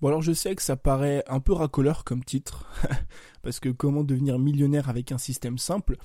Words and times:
Bon 0.00 0.08
alors 0.08 0.22
je 0.22 0.32
sais 0.32 0.54
que 0.54 0.62
ça 0.62 0.76
paraît 0.76 1.24
un 1.26 1.40
peu 1.40 1.52
racoleur 1.52 2.04
comme 2.04 2.22
titre, 2.22 2.70
parce 3.42 3.58
que 3.58 3.68
comment 3.68 4.04
devenir 4.04 4.38
millionnaire 4.38 4.88
avec 4.88 5.10
un 5.10 5.18
système 5.18 5.58
simple? 5.58 5.96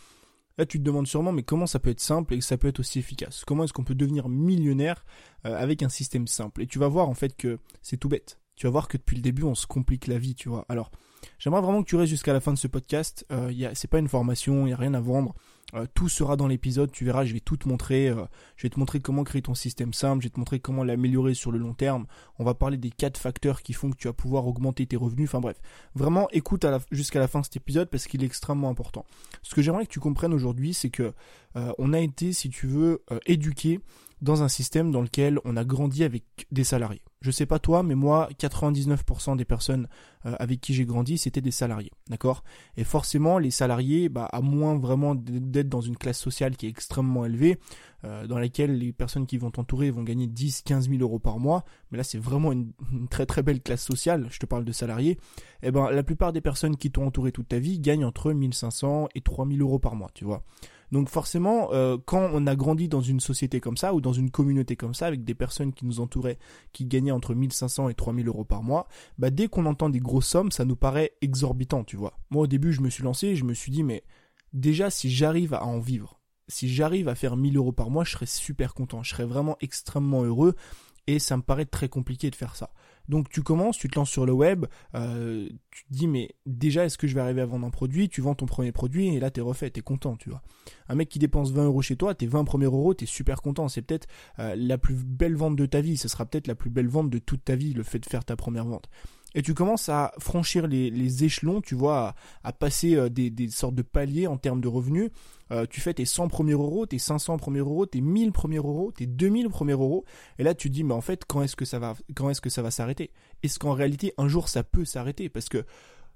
Là 0.57 0.65
tu 0.65 0.79
te 0.79 0.83
demandes 0.83 1.05
sûrement 1.05 1.31
mais 1.31 1.43
comment 1.43 1.67
ça 1.67 1.79
peut 1.79 1.91
être 1.91 1.99
simple 1.99 2.33
et 2.33 2.39
que 2.39 2.43
ça 2.43 2.57
peut 2.57 2.67
être 2.67 2.79
aussi 2.79 2.97
efficace? 2.97 3.43
Comment 3.45 3.65
est-ce 3.65 3.73
qu'on 3.73 3.83
peut 3.83 3.93
devenir 3.93 4.29
millionnaire 4.29 5.05
euh, 5.45 5.55
avec 5.55 5.83
un 5.83 5.89
système 5.89 6.25
simple? 6.25 6.63
Et 6.63 6.67
tu 6.67 6.79
vas 6.79 6.87
voir 6.87 7.07
en 7.07 7.13
fait 7.13 7.37
que 7.37 7.59
c'est 7.83 7.97
tout 7.97 8.09
bête. 8.09 8.39
Tu 8.55 8.65
vas 8.65 8.71
voir 8.71 8.87
que 8.87 8.97
depuis 8.97 9.15
le 9.15 9.21
début 9.21 9.43
on 9.43 9.53
se 9.53 9.67
complique 9.67 10.07
la 10.07 10.17
vie, 10.17 10.33
tu 10.33 10.49
vois. 10.49 10.65
Alors 10.69 10.89
j'aimerais 11.37 11.61
vraiment 11.61 11.83
que 11.83 11.89
tu 11.89 11.95
restes 11.95 12.09
jusqu'à 12.09 12.33
la 12.33 12.39
fin 12.39 12.51
de 12.51 12.57
ce 12.57 12.67
podcast. 12.67 13.27
Euh, 13.31 13.71
c'est 13.75 13.89
pas 13.89 13.99
une 13.99 14.09
formation, 14.09 14.61
il 14.61 14.69
n'y 14.69 14.73
a 14.73 14.77
rien 14.77 14.95
à 14.95 15.01
vendre. 15.01 15.35
Euh, 15.75 15.85
tout 15.93 16.09
sera 16.09 16.35
dans 16.35 16.47
l'épisode, 16.47 16.91
tu 16.91 17.05
verras, 17.05 17.25
je 17.25 17.33
vais 17.33 17.39
tout 17.39 17.57
te 17.57 17.67
montrer. 17.67 18.09
Euh, 18.09 18.25
je 18.55 18.63
vais 18.63 18.69
te 18.69 18.79
montrer 18.79 18.99
comment 18.99 19.23
créer 19.23 19.41
ton 19.41 19.55
système 19.55 19.93
simple, 19.93 20.21
je 20.21 20.27
vais 20.27 20.33
te 20.33 20.39
montrer 20.39 20.59
comment 20.59 20.83
l'améliorer 20.83 21.33
sur 21.33 21.51
le 21.51 21.57
long 21.57 21.73
terme. 21.73 22.05
On 22.39 22.43
va 22.43 22.53
parler 22.53 22.77
des 22.77 22.91
quatre 22.91 23.17
facteurs 23.17 23.61
qui 23.61 23.73
font 23.73 23.89
que 23.89 23.97
tu 23.97 24.07
vas 24.07 24.13
pouvoir 24.13 24.47
augmenter 24.47 24.85
tes 24.85 24.95
revenus. 24.95 25.29
Enfin 25.29 25.39
bref, 25.39 25.59
vraiment 25.95 26.27
écoute 26.31 26.65
jusqu'à 26.91 27.19
la 27.19 27.27
fin 27.27 27.39
de 27.39 27.45
cet 27.45 27.57
épisode 27.57 27.89
parce 27.89 28.07
qu'il 28.07 28.23
est 28.23 28.27
extrêmement 28.27 28.69
important. 28.69 29.05
Ce 29.41 29.55
que 29.55 29.61
j'aimerais 29.61 29.85
que 29.85 29.91
tu 29.91 29.99
comprennes 29.99 30.33
aujourd'hui, 30.33 30.73
c'est 30.73 30.89
que 30.89 31.13
euh, 31.55 31.71
on 31.77 31.93
a 31.93 31.99
été, 31.99 32.33
si 32.33 32.49
tu 32.49 32.67
veux, 32.67 33.03
éduqué 33.25 33.79
dans 34.21 34.41
un 34.41 34.47
système 34.47 34.91
dans 34.91 35.01
lequel 35.01 35.39
on 35.43 35.57
a 35.57 35.63
grandi 35.65 36.03
avec 36.03 36.23
des 36.51 36.63
salariés. 36.63 37.01
Je 37.23 37.31
sais 37.31 37.45
pas 37.45 37.57
toi, 37.57 37.83
mais 37.83 37.95
moi, 37.95 38.27
99% 38.37 39.37
des 39.37 39.45
personnes 39.45 39.87
euh, 40.25 40.35
avec 40.39 40.59
qui 40.59 40.73
j'ai 40.73 40.83
grandi, 40.83 41.17
c'était 41.17 41.39
des 41.39 41.51
salariés, 41.51 41.93
d'accord? 42.09 42.43
Et 42.75 42.83
forcément, 42.83 43.37
les 43.37 43.49
salariés, 43.49 44.09
bah, 44.09 44.25
à 44.25 44.41
moins 44.41 44.77
vraiment 44.77 45.15
d'être 45.15 45.69
dans 45.69 45.79
une 45.79 45.95
classe 45.95 46.19
sociale 46.19 46.57
qui 46.57 46.65
est 46.65 46.69
extrêmement 46.69 47.25
élevée, 47.25 47.59
euh, 48.03 48.27
dans 48.27 48.37
laquelle 48.37 48.77
les 48.77 48.91
personnes 48.91 49.25
qui 49.25 49.37
vont 49.37 49.51
t'entourer 49.51 49.89
vont 49.89 50.03
gagner 50.03 50.27
10, 50.27 50.63
15 50.63 50.89
000 50.89 51.01
euros 51.01 51.19
par 51.19 51.39
mois, 51.39 51.63
mais 51.89 51.97
là 51.97 52.03
c'est 52.03 52.17
vraiment 52.17 52.51
une, 52.51 52.73
très 53.09 53.25
très 53.25 53.41
belle 53.41 53.61
classe 53.61 53.83
sociale, 53.83 54.27
je 54.29 54.39
te 54.39 54.45
parle 54.45 54.65
de 54.65 54.73
salariés, 54.73 55.11
et 55.11 55.67
eh 55.67 55.71
ben 55.71 55.89
la 55.91 56.03
plupart 56.03 56.33
des 56.33 56.41
personnes 56.41 56.75
qui 56.75 56.91
t'ont 56.91 57.07
entouré 57.07 57.31
toute 57.31 57.47
ta 57.47 57.59
vie 57.59 57.79
gagnent 57.79 58.03
entre 58.03 58.33
1500 58.33 59.07
et 59.15 59.21
3000 59.21 59.61
euros 59.61 59.79
par 59.79 59.95
mois, 59.95 60.09
tu 60.13 60.25
vois? 60.25 60.43
Donc 60.93 61.09
forcément, 61.09 61.73
euh, 61.73 61.97
quand 62.05 62.29
on 62.33 62.45
a 62.45 62.55
grandi 62.55 62.87
dans 62.87 63.01
une 63.01 63.19
société 63.19 63.59
comme 63.59 63.77
ça 63.77 63.95
ou 63.95 63.99
dans 63.99 64.13
une 64.13 64.29
communauté 64.29 64.75
comme 64.75 64.93
ça 64.93 65.07
avec 65.07 65.23
des 65.23 65.33
personnes 65.33 65.73
qui 65.73 65.87
nous 65.87 65.99
entouraient, 65.99 66.37
qui 66.71 66.85
gagnaient 66.85 67.09
entre 67.09 67.33
1500 67.33 67.89
et 67.89 67.95
3000 67.95 68.27
euros 68.27 68.43
par 68.45 68.61
mois, 68.61 68.87
bah 69.17 69.31
dès 69.31 69.47
qu'on 69.47 69.65
entend 69.65 69.89
des 69.89 69.99
grosses 69.99 70.27
sommes, 70.27 70.51
ça 70.51 70.65
nous 70.65 70.75
paraît 70.75 71.13
exorbitant, 71.21 71.83
tu 71.83 71.97
vois. 71.97 72.19
Moi 72.29 72.43
au 72.43 72.47
début, 72.47 72.73
je 72.73 72.81
me 72.81 72.91
suis 72.91 73.01
lancé, 73.01 73.35
je 73.35 73.43
me 73.43 73.55
suis 73.55 73.71
dit 73.71 73.81
mais 73.81 74.03
déjà 74.53 74.91
si 74.91 75.09
j'arrive 75.09 75.55
à 75.55 75.65
en 75.65 75.79
vivre, 75.79 76.21
si 76.47 76.69
j'arrive 76.69 77.07
à 77.07 77.15
faire 77.15 77.37
1000 77.37 77.57
euros 77.57 77.71
par 77.71 77.89
mois, 77.89 78.03
je 78.03 78.11
serais 78.11 78.27
super 78.27 78.75
content, 78.75 79.01
je 79.01 79.09
serais 79.09 79.25
vraiment 79.25 79.57
extrêmement 79.61 80.21
heureux 80.21 80.53
et 81.07 81.19
ça 81.19 81.37
me 81.37 81.41
paraît 81.41 81.65
très 81.65 81.89
compliqué 81.89 82.29
de 82.29 82.35
faire 82.35 82.55
ça. 82.55 82.71
Donc 83.09 83.29
tu 83.29 83.43
commences, 83.43 83.77
tu 83.77 83.89
te 83.89 83.95
lances 83.95 84.09
sur 84.09 84.25
le 84.25 84.31
web, 84.31 84.65
euh, 84.95 85.49
tu 85.71 85.83
te 85.83 85.93
dis 85.93 86.07
mais 86.07 86.35
déjà 86.45 86.85
est-ce 86.85 86.97
que 86.97 87.07
je 87.07 87.15
vais 87.15 87.21
arriver 87.21 87.41
à 87.41 87.45
vendre 87.45 87.67
un 87.67 87.69
produit? 87.69 88.07
Tu 88.07 88.21
vends 88.21 88.35
ton 88.35 88.45
premier 88.45 88.71
produit 88.71 89.07
et 89.13 89.19
là 89.19 89.29
t'es 89.29 89.41
refait, 89.41 89.69
t'es 89.69 89.81
content, 89.81 90.15
tu 90.15 90.29
vois. 90.29 90.41
Un 90.87 90.95
mec 90.95 91.09
qui 91.09 91.19
dépense 91.19 91.51
20 91.51 91.65
euros 91.65 91.81
chez 91.81 91.97
toi, 91.97 92.15
tes 92.15 92.27
20 92.27 92.45
premiers 92.45 92.65
euros, 92.65 92.93
t'es 92.93 93.05
super 93.05 93.41
content. 93.41 93.67
C'est 93.67 93.81
peut-être 93.81 94.07
euh, 94.39 94.55
la 94.55 94.77
plus 94.77 94.95
belle 94.95 95.35
vente 95.35 95.57
de 95.57 95.65
ta 95.65 95.81
vie, 95.81 95.97
ce 95.97 96.07
sera 96.07 96.25
peut-être 96.25 96.47
la 96.47 96.55
plus 96.55 96.69
belle 96.69 96.87
vente 96.87 97.09
de 97.09 97.19
toute 97.19 97.43
ta 97.43 97.55
vie, 97.55 97.73
le 97.73 97.83
fait 97.83 97.99
de 97.99 98.05
faire 98.05 98.23
ta 98.23 98.35
première 98.35 98.65
vente 98.65 98.89
et 99.35 99.41
tu 99.41 99.53
commences 99.53 99.89
à 99.89 100.13
franchir 100.19 100.67
les, 100.67 101.23
échelons, 101.23 101.61
tu 101.61 101.75
vois, 101.75 102.15
à, 102.43 102.53
passer 102.53 102.95
euh, 102.95 103.09
des, 103.09 103.49
sortes 103.49 103.75
de 103.75 103.81
paliers 103.81 104.27
en 104.27 104.37
termes 104.37 104.61
de 104.61 104.67
revenus. 104.67 105.09
Euh, 105.51 105.65
tu 105.69 105.81
fais 105.81 105.93
tes 105.93 106.05
100 106.05 106.29
premiers 106.29 106.53
euros, 106.53 106.85
tes 106.85 106.99
500 106.99 107.37
premiers 107.37 107.59
euros, 107.59 107.85
tes 107.85 108.01
1000 108.01 108.31
premiers 108.31 108.57
euros, 108.57 108.91
tes 108.91 109.05
2000 109.05 109.49
premiers 109.49 109.73
euros, 109.73 110.05
et 110.39 110.43
là 110.43 110.55
tu 110.55 110.69
te 110.69 110.73
dis 110.73 110.83
mais 110.83 110.93
en 110.93 111.01
fait 111.01 111.25
quand 111.27 111.43
est-ce 111.43 111.55
que 111.55 111.65
ça 111.65 111.79
va, 111.79 111.95
quand 112.15 112.29
est-ce 112.29 112.41
que 112.41 112.49
ça 112.49 112.61
va 112.61 112.71
s'arrêter? 112.71 113.11
Est-ce 113.43 113.59
qu'en 113.59 113.73
réalité 113.73 114.13
un 114.17 114.27
jour 114.27 114.47
ça 114.47 114.63
peut 114.63 114.85
s'arrêter? 114.85 115.29
Parce 115.29 115.49
que 115.49 115.65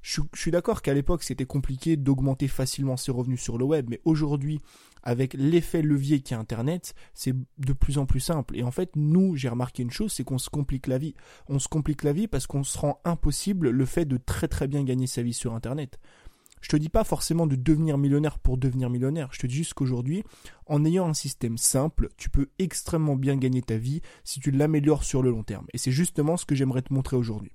je, 0.02 0.22
suis 0.36 0.52
d'accord 0.52 0.81
qu'à 0.81 0.94
l'époque 0.94 1.23
c'était 1.23 1.45
compliqué 1.45 1.98
d'augmenter 1.98 2.48
facilement 2.48 2.98
ses 2.98 3.12
revenus 3.12 3.42
sur 3.42 3.58
le 3.58 3.66
web, 3.66 3.88
mais 3.90 4.02
aujourd'hui, 4.06 4.62
avec 5.04 5.33
l'effet 5.33 5.82
levier 5.82 6.22
qui 6.22 6.33
est 6.33 6.38
Internet, 6.38 6.94
c'est 7.14 7.33
de 7.58 7.73
plus 7.73 7.98
en 7.98 8.05
plus 8.05 8.20
simple. 8.20 8.58
Et 8.58 8.64
en 8.64 8.72
fait, 8.72 8.95
nous, 8.95 9.36
j'ai 9.36 9.49
remarqué 9.49 9.83
une 9.83 9.92
chose, 9.92 10.11
c'est 10.11 10.23
qu'on 10.23 10.38
se 10.38 10.49
complique 10.49 10.88
la 10.88 10.98
vie. 10.98 11.16
On 11.48 11.60
se 11.60 11.67
complique 11.67 12.04
la 12.04 12.14
vie 12.14 12.27
parce 12.27 12.48
qu'on 12.48 12.64
se 12.64 12.77
rend 12.77 12.99
impossible 13.05 13.70
le 13.70 13.86
fait 13.86 14.05
de 14.05 14.17
très 14.17 14.48
très 14.48 14.67
bien 14.67 14.83
gagner 14.83 15.08
sa 15.08 15.22
vie 15.22 15.33
sur 15.33 15.54
Internet. 15.54 15.99
Je 16.61 16.70
te 16.70 16.77
dis 16.77 16.89
pas 16.89 17.04
forcément 17.04 17.48
de 17.48 17.55
devenir 17.55 17.98
millionnaire 17.98 18.39
pour 18.39 18.58
devenir 18.58 18.89
millionnaire. 18.89 19.30
Je 19.32 19.39
te 19.39 19.48
dis 19.48 19.55
juste 19.55 19.73
qu'aujourd'hui, 19.73 20.23
en 20.66 20.83
ayant 20.86 21.08
un 21.08 21.14
système 21.14 21.58
simple, 21.58 22.10
tu 22.17 22.30
peux 22.30 22.49
extrêmement 22.60 23.16
bien 23.16 23.38
gagner 23.38 23.61
ta 23.61 23.77
vie 23.77 24.02
si 24.23 24.39
tu 24.39 24.52
l'améliores 24.52 25.04
sur 25.04 25.22
le 25.22 25.30
long 25.30 25.43
terme. 25.43 25.67
Et 25.73 25.77
c'est 25.77 25.92
justement 25.92 26.36
ce 26.36 26.45
que 26.45 26.55
j'aimerais 26.55 26.82
te 26.82 26.93
montrer 26.93 27.16
aujourd'hui. 27.16 27.52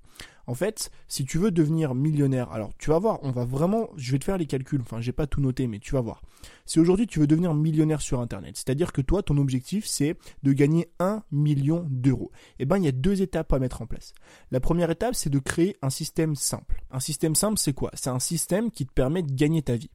En 0.46 0.54
fait, 0.54 0.90
si 1.08 1.24
tu 1.24 1.38
veux 1.38 1.50
devenir 1.50 1.94
millionnaire, 1.94 2.50
alors 2.52 2.72
tu 2.78 2.90
vas 2.90 2.98
voir, 2.98 3.18
on 3.22 3.30
va 3.30 3.44
vraiment, 3.44 3.90
je 3.96 4.12
vais 4.12 4.18
te 4.18 4.24
faire 4.24 4.38
les 4.38 4.46
calculs, 4.46 4.80
enfin 4.80 5.00
j'ai 5.00 5.12
pas 5.12 5.26
tout 5.26 5.40
noté, 5.40 5.66
mais 5.66 5.78
tu 5.78 5.92
vas 5.92 6.00
voir. 6.00 6.22
Si 6.66 6.80
aujourd'hui 6.80 7.06
tu 7.06 7.20
veux 7.20 7.26
devenir 7.26 7.54
millionnaire 7.54 8.00
sur 8.00 8.20
Internet, 8.20 8.56
c'est-à-dire 8.56 8.92
que 8.92 9.00
toi, 9.00 9.22
ton 9.22 9.36
objectif 9.36 9.86
c'est 9.86 10.16
de 10.42 10.52
gagner 10.52 10.90
1 10.98 11.22
million 11.30 11.86
d'euros, 11.90 12.30
eh 12.58 12.64
ben 12.64 12.78
il 12.78 12.84
y 12.84 12.88
a 12.88 12.92
deux 12.92 13.22
étapes 13.22 13.52
à 13.52 13.58
mettre 13.58 13.82
en 13.82 13.86
place. 13.86 14.14
La 14.50 14.60
première 14.60 14.90
étape, 14.90 15.14
c'est 15.14 15.30
de 15.30 15.38
créer 15.38 15.76
un 15.82 15.90
système 15.90 16.34
simple. 16.34 16.82
Un 16.90 17.00
système 17.00 17.34
simple, 17.34 17.58
c'est 17.58 17.72
quoi? 17.72 17.90
C'est 17.94 18.10
un 18.10 18.20
système 18.20 18.70
qui 18.70 18.86
te 18.86 18.92
permet 18.92 19.22
de 19.22 19.32
gagner 19.32 19.62
ta 19.62 19.76
vie. 19.76 19.90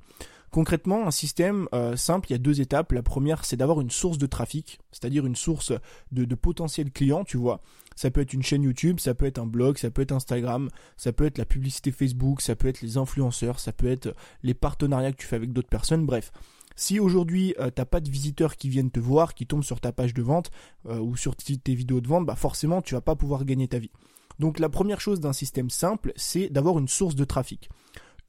Concrètement, 0.52 1.06
un 1.06 1.12
système 1.12 1.68
euh, 1.74 1.96
simple, 1.98 2.30
il 2.30 2.34
y 2.34 2.36
a 2.36 2.40
deux 2.40 2.62
étapes. 2.62 2.92
La 2.94 3.04
première, 3.04 3.46
c'est 3.46 3.58
d'avoir 3.58 3.82
une 3.82 3.92
source 3.92 4.18
de 4.18 4.26
trafic, 4.26 4.80
c'est-à-dire 4.92 5.26
une 5.26 5.36
source 5.36 5.74
de, 6.12 6.26
de 6.26 6.36
potentiels 6.36 6.92
clients, 6.92 7.24
tu 7.24 7.38
vois. 7.38 7.62
Ça 7.96 8.12
peut 8.12 8.22
être 8.22 8.34
une 8.34 8.44
chaîne 8.44 8.64
YouTube, 8.64 9.00
ça 9.00 9.14
peut 9.14 9.26
être 9.26 9.40
un 9.40 9.46
blog, 9.46 9.78
ça 9.78 9.90
peut 9.90 10.04
être 10.04 10.12
Instagram, 10.12 10.70
ça 10.98 11.12
peut 11.12 11.26
être 11.26 11.38
la 11.38 11.46
publicité 11.46 11.92
Facebook, 11.92 12.42
ça 12.42 12.56
peut 12.56 12.68
être 12.68 12.82
les 12.82 12.98
influenceurs, 12.98 13.60
ça 13.60 13.74
peut 13.74 13.88
être 13.88 14.16
les 14.44 14.54
partenariats 14.54 15.12
que 15.12 15.18
tu 15.18 15.28
fais 15.28 15.36
avec 15.36 15.52
d'autres 15.52 15.68
personnes, 15.68 16.06
bref. 16.06 16.32
Si 16.76 17.00
aujourd'hui 17.00 17.56
euh, 17.60 17.72
t'as 17.72 17.86
pas 17.86 18.00
de 18.00 18.10
visiteurs 18.10 18.56
qui 18.56 18.70
viennent 18.70 18.92
te 18.92 19.00
voir, 19.00 19.34
qui 19.34 19.48
tombent 19.48 19.64
sur 19.64 19.82
ta 19.82 19.92
page 19.92 20.14
de 20.14 20.22
vente 20.22 20.52
euh, 20.86 21.00
ou 21.00 21.18
sur 21.18 21.36
tes 21.36 21.74
vidéos 21.74 22.02
de 22.02 22.08
vente, 22.08 22.28
bah 22.28 22.36
forcément 22.36 22.84
tu 22.84 22.94
vas 22.94 23.02
pas 23.02 23.16
pouvoir 23.16 23.46
gagner 23.46 23.68
ta 23.68 23.80
vie. 23.80 23.92
Donc 24.38 24.60
la 24.60 24.70
première 24.70 25.02
chose 25.02 25.20
d'un 25.20 25.34
système 25.34 25.72
simple, 25.72 26.14
c'est 26.16 26.50
d'avoir 26.50 26.78
une 26.78 26.88
source 26.88 27.16
de 27.16 27.26
trafic. 27.26 27.70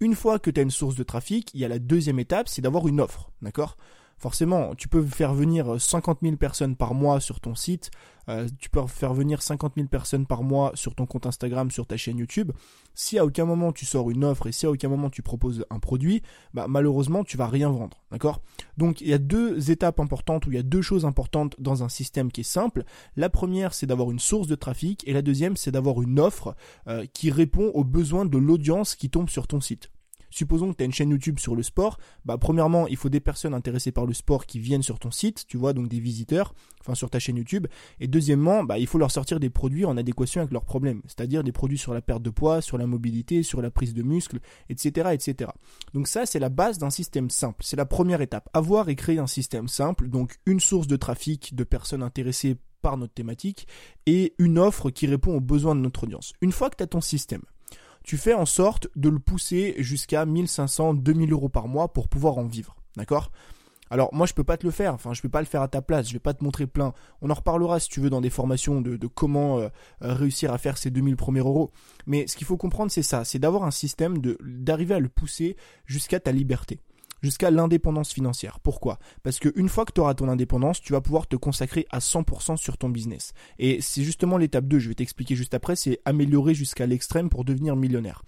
Une 0.01 0.15
fois 0.15 0.39
que 0.39 0.51
tu 0.51 0.61
as 0.61 0.63
une 0.63 0.71
source 0.71 0.95
de 0.95 1.03
trafic, 1.03 1.51
il 1.55 1.61
y 1.61 1.65
a 1.65 1.69
la 1.69 1.81
deuxième 1.81 2.21
étape, 2.21 2.49
c'est 2.49 2.63
d'avoir 2.63 2.87
une 2.87 3.01
offre, 3.01 3.31
d'accord? 3.43 3.77
Forcément, 4.19 4.75
tu 4.75 4.89
peux 4.89 5.05
faire 5.05 5.33
venir 5.33 5.81
50 5.81 6.19
000 6.23 6.37
personnes 6.37 6.75
par 6.75 6.95
mois 6.95 7.21
sur 7.21 7.41
ton 7.41 7.55
site, 7.55 7.91
euh, 8.29 8.47
tu 8.59 8.69
peux 8.69 8.85
faire 8.87 9.15
venir 9.15 9.43
50 9.43 9.75
000 9.77 9.89
personnes 9.89 10.27
par 10.27 10.43
mois 10.43 10.73
sur 10.75 10.95
ton 10.95 11.07
compte 11.07 11.27
Instagram, 11.27 11.71
sur 11.71 11.87
ta 11.87 11.97
chaîne 11.97 12.19
YouTube. 12.19 12.53
Si 12.95 13.19
à 13.19 13.25
aucun 13.25 13.45
moment 13.45 13.73
tu 13.73 13.87
sors 13.87 14.11
une 14.11 14.25
offre 14.25 14.49
et 14.49 14.53
si 14.53 14.67
à 14.67 14.71
aucun 14.71 14.89
moment 14.89 15.09
tu 15.09 15.23
proposes 15.23 15.65
un 15.71 15.79
produit, 15.79 16.23
bah, 16.53 16.67
malheureusement 16.69 17.25
tu 17.25 17.37
vas 17.37 17.47
rien 17.47 17.71
vendre, 17.71 18.03
d'accord? 18.11 18.43
Donc 18.77 19.01
il 19.01 19.09
y 19.09 19.15
a 19.15 19.19
deux 19.19 19.71
étapes 19.71 20.01
importantes 20.01 20.47
ou 20.47 20.51
il 20.51 20.57
y 20.57 20.61
a 20.61 20.65
deux 20.65 20.83
choses 20.83 21.05
importantes 21.05 21.55
dans 21.59 21.83
un 21.85 21.89
système 21.89 22.31
qui 22.31 22.43
est 22.43 22.45
simple. 22.45 22.85
La 23.17 23.31
première 23.31 23.73
c'est 23.73 23.87
d'avoir 23.87 24.11
une 24.11 24.19
source 24.19 24.47
de 24.47 24.57
trafic 24.57 25.07
et 25.07 25.13
la 25.13 25.23
deuxième 25.23 25.57
c'est 25.57 25.71
d'avoir 25.71 26.03
une 26.03 26.21
offre 26.21 26.55
euh, 26.89 27.07
qui 27.13 27.31
répond 27.31 27.71
aux 27.75 27.85
besoins 27.85 28.27
de 28.27 28.37
l'audience 28.37 28.95
qui 28.95 29.11
tombe 29.11 29.31
sur 29.31 29.47
ton 29.47 29.61
site. 29.61 29.91
Supposons 30.31 30.73
que 30.73 30.77
tu 30.77 30.83
as 30.83 30.87
une 30.87 30.93
chaîne 30.93 31.11
YouTube 31.11 31.39
sur 31.39 31.57
le 31.57 31.63
sport, 31.63 31.99
bah 32.25 32.37
premièrement, 32.39 32.87
il 32.87 32.97
faut 32.97 33.09
des 33.09 33.21
personnes 33.21 33.55
intéressées 33.55 33.93
par 33.93 34.07
le 34.07 34.15
sport 34.15 34.47
qui 34.47 34.59
viennent 34.59 34.83
sur 34.83 34.99
ton 34.99 35.11
site, 35.11 35.47
tu 35.47 35.57
vois, 35.57 35.73
donc 35.73 35.89
des 35.89 36.01
visiteurs, 36.01 36.55
enfin 36.81 36.95
sur 36.95 37.11
ta 37.11 37.19
chaîne 37.19 37.37
YouTube. 37.37 37.67
Et 38.01 38.09
deuxièmement, 38.09 38.65
bah 38.65 38.79
il 38.79 38.87
faut 38.87 38.99
leur 38.99 39.11
sortir 39.11 39.41
des 39.41 39.51
produits 39.51 39.85
en 39.85 39.97
adéquation 39.97 40.41
avec 40.41 40.53
leurs 40.53 40.65
problèmes, 40.65 41.03
c'est-à-dire 41.07 41.43
des 41.43 41.53
produits 41.53 41.79
sur 41.79 41.95
la 41.95 42.03
perte 42.03 42.23
de 42.23 42.31
poids, 42.31 42.61
sur 42.61 42.79
la 42.79 42.87
mobilité, 42.87 43.43
sur 43.43 43.63
la 43.63 43.71
prise 43.71 43.95
de 43.95 44.03
muscles, 44.03 44.41
etc., 44.69 45.11
etc. 45.13 45.51
Donc 45.95 46.09
ça, 46.09 46.27
c'est 46.27 46.39
la 46.39 46.49
base 46.49 46.79
d'un 46.79 46.91
système 46.91 47.31
simple. 47.31 47.63
C'est 47.65 47.77
la 47.77 47.87
première 47.87 48.21
étape. 48.21 48.49
Avoir 48.53 48.89
et 48.89 48.97
créer 48.97 49.19
un 49.19 49.27
système 49.27 49.69
simple, 49.69 50.09
donc 50.09 50.37
une 50.47 50.61
source 50.61 50.87
de 50.87 50.97
trafic 50.97 51.55
de 51.55 51.65
personnes 51.65 52.03
intéressées 52.03 52.57
par 52.81 52.97
notre 52.97 53.15
thématique 53.15 53.67
et 54.07 54.35
une 54.39 54.59
offre 54.59 54.91
qui 54.91 55.07
répond 55.07 55.37
aux 55.37 55.41
besoins 55.41 55.75
de 55.75 55.81
notre 55.81 56.05
audience. 56.05 56.33
Une 56.41 56.53
fois 56.53 56.71
que 56.71 56.77
tu 56.77 56.83
as 56.85 56.87
ton 56.87 57.01
système, 57.01 57.43
tu 58.09 58.17
fais 58.17 58.33
en 58.33 58.47
sorte 58.47 58.89
de 58.97 59.11
le 59.11 59.19
pousser 59.19 59.75
jusqu'à 59.77 60.25
1500, 60.25 60.95
2000 60.95 61.31
euros 61.31 61.51
par 61.51 61.69
mois 61.69 61.93
pour 61.93 62.09
pouvoir 62.09 62.39
en 62.39 62.47
vivre. 62.47 62.75
D'accord? 62.97 63.31
Alors 63.91 64.15
moi 64.15 64.27
je 64.27 64.33
peux 64.33 64.45
pas 64.45 64.57
te 64.57 64.65
le 64.65 64.73
faire, 64.73 64.95
enfin 64.95 65.13
je 65.13 65.21
peux 65.21 65.29
pas 65.29 65.41
le 65.41 65.47
faire 65.47 65.61
à 65.61 65.69
ta 65.69 65.83
place, 65.83 66.09
je 66.09 66.15
vais 66.15 66.19
pas 66.19 66.33
te 66.33 66.43
montrer 66.43 66.67
plein. 66.67 66.95
On 67.21 67.29
en 67.29 67.35
reparlera 67.35 67.79
si 67.81 67.91
tu 67.91 68.01
veux 68.01 68.09
dans 68.09 68.23
des 68.23 68.31
formations 68.31 68.81
de, 68.81 69.07
comment 69.07 69.59
euh, 69.59 69.69
réussir 70.01 70.55
à 70.55 70.59
faire 70.59 70.79
ces 70.79 70.91
2000 70.91 71.17
premiers 71.17 71.41
euros. 71.41 71.71
Mais 72.07 72.27
ce 72.27 72.37
qu'il 72.37 72.47
faut 72.47 72.57
comprendre 72.57 72.91
c'est 72.91 73.03
ça, 73.03 73.27
c'est 73.27 73.39
d'avoir 73.39 73.65
un 73.65 73.71
système 73.71 74.17
d'arriver 74.41 74.95
à 74.95 75.01
le 75.01 75.11
pousser 75.11 75.59
jusqu'à 75.85 76.19
ta 76.19 76.33
liberté 76.33 76.81
jusqu'à 77.23 77.51
l'indépendance 77.51 78.13
financière. 78.13 78.61
Pourquoi? 78.61 78.99
Parce 79.23 79.39
qu'une 79.39 79.69
fois 79.69 79.85
que 79.85 79.93
tu 79.93 80.01
auras 80.01 80.15
ton 80.15 80.29
indépendance, 80.29 80.81
tu 80.81 80.93
vas 80.93 81.01
pouvoir 81.01 81.27
te 81.27 81.37
consacrer 81.37 81.87
à 81.91 81.99
100% 81.99 82.57
sur 82.57 82.79
ton 82.79 82.89
business. 82.89 83.33
Et 83.59 83.81
c'est 83.81 84.03
justement 84.03 84.39
l'étape 84.39 84.67
2, 84.67 84.79
je 84.79 84.89
vais 84.89 84.95
t'expliquer 84.95 85.37
juste 85.37 85.55
après, 85.55 85.77
c'est 85.77 86.01
améliorer 86.05 86.55
jusqu'à 86.55 86.87
l'extrême 86.87 87.29
pour 87.29 87.45
devenir 87.45 87.77
millionnaire. 87.77 88.23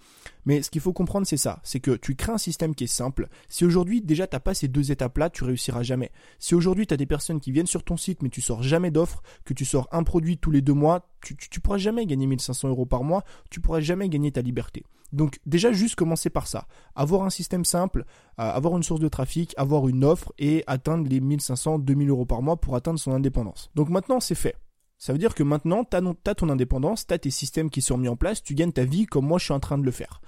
Mais 0.45 0.61
ce 0.61 0.69
qu'il 0.69 0.81
faut 0.81 0.93
comprendre, 0.93 1.27
c'est 1.27 1.37
ça. 1.37 1.59
C'est 1.63 1.79
que 1.79 1.91
tu 1.91 2.15
crées 2.15 2.33
un 2.33 2.37
système 2.37 2.75
qui 2.75 2.85
est 2.85 2.87
simple. 2.87 3.27
Si 3.49 3.65
aujourd'hui, 3.65 4.01
déjà, 4.01 4.27
t'as 4.27 4.39
pas 4.39 4.53
ces 4.53 4.67
deux 4.67 4.91
étapes-là, 4.91 5.29
tu 5.29 5.43
réussiras 5.43 5.83
jamais. 5.83 6.11
Si 6.39 6.55
aujourd'hui, 6.55 6.87
tu 6.87 6.93
as 6.93 6.97
des 6.97 7.05
personnes 7.05 7.39
qui 7.39 7.51
viennent 7.51 7.67
sur 7.67 7.83
ton 7.83 7.97
site, 7.97 8.21
mais 8.21 8.29
tu 8.29 8.41
sors 8.41 8.63
jamais 8.63 8.91
d'offres, 8.91 9.21
que 9.45 9.53
tu 9.53 9.65
sors 9.65 9.87
un 9.91 10.03
produit 10.03 10.37
tous 10.37 10.51
les 10.51 10.61
deux 10.61 10.73
mois, 10.73 11.07
tu, 11.23 11.35
tu, 11.35 11.59
pourras 11.59 11.77
jamais 11.77 12.05
gagner 12.05 12.25
1500 12.25 12.69
euros 12.69 12.85
par 12.85 13.03
mois, 13.03 13.23
tu 13.49 13.61
pourras 13.61 13.79
jamais 13.79 14.09
gagner 14.09 14.31
ta 14.31 14.41
liberté. 14.41 14.83
Donc, 15.11 15.39
déjà, 15.45 15.71
juste 15.73 15.95
commencer 15.95 16.29
par 16.29 16.47
ça. 16.47 16.67
Avoir 16.95 17.23
un 17.23 17.29
système 17.29 17.65
simple, 17.65 18.05
euh, 18.39 18.43
avoir 18.43 18.77
une 18.77 18.83
source 18.83 19.01
de 19.01 19.09
trafic, 19.09 19.53
avoir 19.57 19.87
une 19.87 20.03
offre 20.03 20.33
et 20.39 20.63
atteindre 20.67 21.07
les 21.07 21.19
1500, 21.19 21.79
2000 21.79 22.09
euros 22.09 22.25
par 22.25 22.41
mois 22.41 22.57
pour 22.57 22.75
atteindre 22.75 22.99
son 22.99 23.11
indépendance. 23.11 23.69
Donc 23.75 23.89
maintenant, 23.89 24.19
c'est 24.19 24.35
fait. 24.35 24.55
Ça 25.01 25.13
veut 25.13 25.19
dire 25.19 25.33
que 25.33 25.41
maintenant, 25.41 25.83
tu 25.83 25.97
ton 26.35 26.49
indépendance, 26.49 27.07
tu 27.07 27.17
tes 27.17 27.31
systèmes 27.31 27.71
qui 27.71 27.81
sont 27.81 27.97
mis 27.97 28.07
en 28.07 28.15
place, 28.15 28.43
tu 28.43 28.53
gagnes 28.53 28.71
ta 28.71 28.85
vie 28.85 29.07
comme 29.07 29.25
moi 29.25 29.39
je 29.39 29.45
suis 29.45 29.53
en 29.53 29.59
train 29.59 29.79
de 29.79 29.83
le 29.83 29.89
faire. 29.89 30.21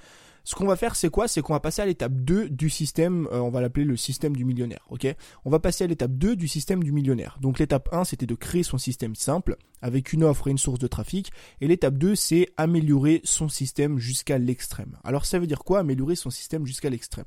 Ce 0.46 0.56
qu'on 0.56 0.66
va 0.66 0.76
faire, 0.76 0.96
c'est 0.96 1.12
quoi? 1.12 1.28
C'est 1.28 1.42
qu'on 1.42 1.54
va 1.54 1.60
passer 1.60 1.84
à 1.84 1.86
l'étape 1.86 2.14
2 2.14 2.50
du 2.50 2.72
système, 2.72 3.28
euh, 3.32 3.38
on 3.38 3.52
va 3.52 3.62
l'appeler 3.62 3.86
le 3.86 3.96
système 3.96 4.36
du 4.36 4.46
millionnaire, 4.46 4.84
ok? 4.90 5.06
On 5.46 5.52
va 5.52 5.60
passer 5.60 5.84
à 5.84 5.88
l'étape 5.88 6.14
2 6.14 6.36
du 6.36 6.48
système 6.48 6.84
du 6.84 6.92
millionnaire. 6.92 7.38
Donc 7.40 7.60
l'étape 7.60 7.88
1, 7.92 8.04
c'était 8.04 8.26
de 8.26 8.34
créer 8.34 8.64
son 8.64 8.80
système 8.80 9.14
simple, 9.14 9.58
avec 9.84 10.12
une 10.12 10.24
offre 10.24 10.48
et 10.48 10.52
une 10.52 10.58
source 10.58 10.80
de 10.80 10.88
trafic. 10.88 11.32
Et 11.62 11.68
l'étape 11.68 12.00
2, 12.00 12.16
c'est 12.16 12.50
améliorer 12.58 13.22
son 13.26 13.50
système 13.50 14.00
jusqu'à 14.00 14.40
l'extrême. 14.40 14.98
Alors 15.04 15.28
ça 15.28 15.38
veut 15.38 15.46
dire 15.46 15.64
quoi 15.64 15.82
Améliorer 15.82 16.16
son 16.16 16.32
système 16.32 16.66
jusqu'à 16.66 16.90
l'extrême? 16.90 17.26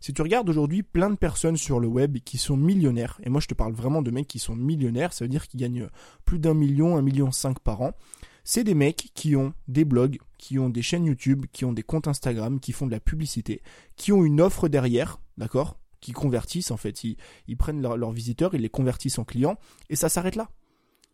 Si 0.00 0.14
tu 0.14 0.22
regardes 0.22 0.48
aujourd'hui 0.48 0.82
plein 0.82 1.10
de 1.10 1.16
personnes 1.16 1.58
sur 1.58 1.78
le 1.78 1.86
web 1.86 2.18
qui 2.24 2.38
sont 2.38 2.56
millionnaires, 2.56 3.20
et 3.22 3.28
moi 3.28 3.42
je 3.42 3.46
te 3.46 3.54
parle 3.54 3.74
vraiment 3.74 4.00
de 4.00 4.10
mecs 4.10 4.26
qui 4.26 4.38
sont 4.38 4.56
millionnaires, 4.56 5.12
ça 5.12 5.26
veut 5.26 5.28
dire 5.28 5.46
qu'ils 5.46 5.60
gagnent 5.60 5.88
plus 6.24 6.38
d'un 6.38 6.54
million, 6.54 6.96
un 6.96 7.02
million 7.02 7.30
cinq 7.32 7.58
par 7.60 7.82
an, 7.82 7.92
c'est 8.42 8.64
des 8.64 8.74
mecs 8.74 9.10
qui 9.14 9.36
ont 9.36 9.52
des 9.68 9.84
blogs, 9.84 10.18
qui 10.38 10.58
ont 10.58 10.70
des 10.70 10.80
chaînes 10.80 11.04
YouTube, 11.04 11.44
qui 11.52 11.66
ont 11.66 11.74
des 11.74 11.82
comptes 11.82 12.08
Instagram, 12.08 12.60
qui 12.60 12.72
font 12.72 12.86
de 12.86 12.92
la 12.92 13.00
publicité, 13.00 13.62
qui 13.96 14.10
ont 14.10 14.24
une 14.24 14.40
offre 14.40 14.68
derrière, 14.68 15.20
d'accord 15.36 15.78
Qui 16.00 16.12
convertissent 16.12 16.70
en 16.70 16.78
fait, 16.78 17.04
ils, 17.04 17.56
prennent 17.58 17.82
leurs 17.82 18.12
visiteurs, 18.12 18.54
ils 18.54 18.62
les 18.62 18.70
convertissent 18.70 19.18
en 19.18 19.24
clients, 19.24 19.58
et 19.90 19.96
ça 19.96 20.08
s'arrête 20.08 20.36
là. 20.36 20.48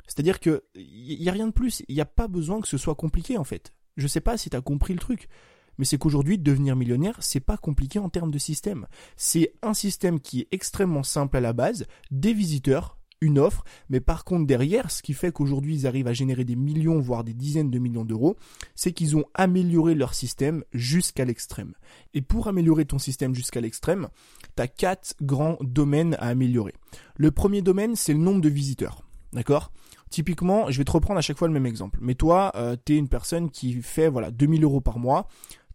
C'est-à-dire 0.06 0.38
que 0.38 0.62
il 0.76 1.18
n'y 1.18 1.28
a 1.28 1.32
rien 1.32 1.48
de 1.48 1.52
plus, 1.52 1.82
il 1.88 1.96
n'y 1.96 2.00
a 2.00 2.06
pas 2.06 2.28
besoin 2.28 2.60
que 2.60 2.68
ce 2.68 2.78
soit 2.78 2.94
compliqué 2.94 3.36
en 3.36 3.44
fait. 3.44 3.72
Je 3.96 4.06
sais 4.06 4.20
pas 4.20 4.36
si 4.36 4.48
tu 4.48 4.56
as 4.56 4.60
compris 4.60 4.92
le 4.92 5.00
truc 5.00 5.28
mais 5.78 5.84
c'est 5.84 5.98
qu'aujourd'hui, 5.98 6.38
devenir 6.38 6.76
millionnaire, 6.76 7.16
c'est 7.20 7.40
pas 7.40 7.56
compliqué 7.56 7.98
en 7.98 8.08
termes 8.08 8.30
de 8.30 8.38
système. 8.38 8.86
C'est 9.16 9.54
un 9.62 9.74
système 9.74 10.20
qui 10.20 10.40
est 10.40 10.48
extrêmement 10.52 11.02
simple 11.02 11.36
à 11.36 11.40
la 11.40 11.52
base, 11.52 11.86
des 12.10 12.32
visiteurs, 12.32 12.96
une 13.20 13.38
offre, 13.38 13.64
mais 13.88 14.00
par 14.00 14.24
contre 14.24 14.46
derrière, 14.46 14.90
ce 14.90 15.02
qui 15.02 15.14
fait 15.14 15.32
qu'aujourd'hui 15.32 15.74
ils 15.74 15.86
arrivent 15.86 16.06
à 16.06 16.12
générer 16.12 16.44
des 16.44 16.56
millions, 16.56 17.00
voire 17.00 17.24
des 17.24 17.34
dizaines 17.34 17.70
de 17.70 17.78
millions 17.78 18.04
d'euros, 18.04 18.36
c'est 18.74 18.92
qu'ils 18.92 19.16
ont 19.16 19.24
amélioré 19.34 19.94
leur 19.94 20.14
système 20.14 20.64
jusqu'à 20.72 21.24
l'extrême. 21.24 21.74
Et 22.14 22.22
pour 22.22 22.48
améliorer 22.48 22.84
ton 22.84 22.98
système 22.98 23.34
jusqu'à 23.34 23.60
l'extrême, 23.60 24.08
tu 24.56 24.62
as 24.62 24.68
quatre 24.68 25.14
grands 25.22 25.56
domaines 25.62 26.14
à 26.14 26.28
améliorer. 26.28 26.74
Le 27.16 27.30
premier 27.30 27.62
domaine, 27.62 27.96
c'est 27.96 28.12
le 28.12 28.18
nombre 28.18 28.42
de 28.42 28.48
visiteurs. 28.48 29.02
D'accord? 29.32 29.72
Typiquement, 30.10 30.70
je 30.70 30.78
vais 30.78 30.84
te 30.84 30.92
reprendre 30.92 31.18
à 31.18 31.22
chaque 31.22 31.36
fois 31.36 31.48
le 31.48 31.54
même 31.54 31.66
exemple. 31.66 31.98
Mais 32.00 32.14
toi, 32.14 32.52
euh, 32.54 32.76
tu 32.84 32.94
es 32.94 32.96
une 32.96 33.08
personne 33.08 33.50
qui 33.50 33.82
fait 33.82 34.08
voilà 34.08 34.30
2000 34.30 34.62
euros 34.62 34.80
par 34.80 34.98
mois 34.98 35.26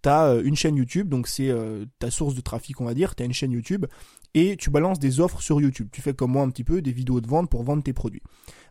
tu 0.02 0.10
as 0.10 0.28
euh, 0.28 0.44
une 0.44 0.56
chaîne 0.56 0.76
YouTube, 0.76 1.10
donc 1.10 1.28
c'est 1.28 1.50
euh, 1.50 1.86
ta 2.00 2.12
source 2.12 2.36
de 2.36 2.42
trafic, 2.42 2.80
on 2.82 2.86
va 2.86 2.94
dire, 2.94 3.16
tu 3.16 3.24
as 3.24 3.26
une 3.26 3.34
chaîne 3.34 3.52
YouTube, 3.52 3.86
et 4.34 4.56
tu 4.58 4.70
balances 4.70 5.00
des 5.00 5.20
offres 5.20 5.42
sur 5.42 5.60
YouTube. 5.60 5.90
Tu 5.92 6.02
fais 6.02 6.14
comme 6.14 6.32
moi 6.32 6.44
un 6.44 6.50
petit 6.50 6.64
peu 6.64 6.82
des 6.82 6.92
vidéos 6.92 7.22
de 7.22 7.28
vente 7.28 7.50
pour 7.50 7.64
vendre 7.64 7.84
tes 7.84 7.94
produits. 7.94 8.22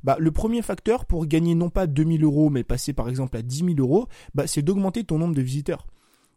Bah, 0.02 0.16
le 0.18 0.30
premier 0.30 0.62
facteur 0.62 1.04
pour 1.04 1.26
gagner 1.26 1.54
non 1.54 1.68
pas 1.68 1.86
2000 1.86 2.24
euros, 2.24 2.50
mais 2.50 2.64
passer 2.64 2.92
par 2.92 3.08
exemple 3.08 3.36
à 3.36 3.42
10 3.42 3.58
000 3.58 3.70
euros, 3.78 4.08
bah, 4.34 4.46
c'est 4.46 4.62
d'augmenter 4.62 5.04
ton 5.04 5.18
nombre 5.18 5.34
de 5.34 5.42
visiteurs. 5.42 5.86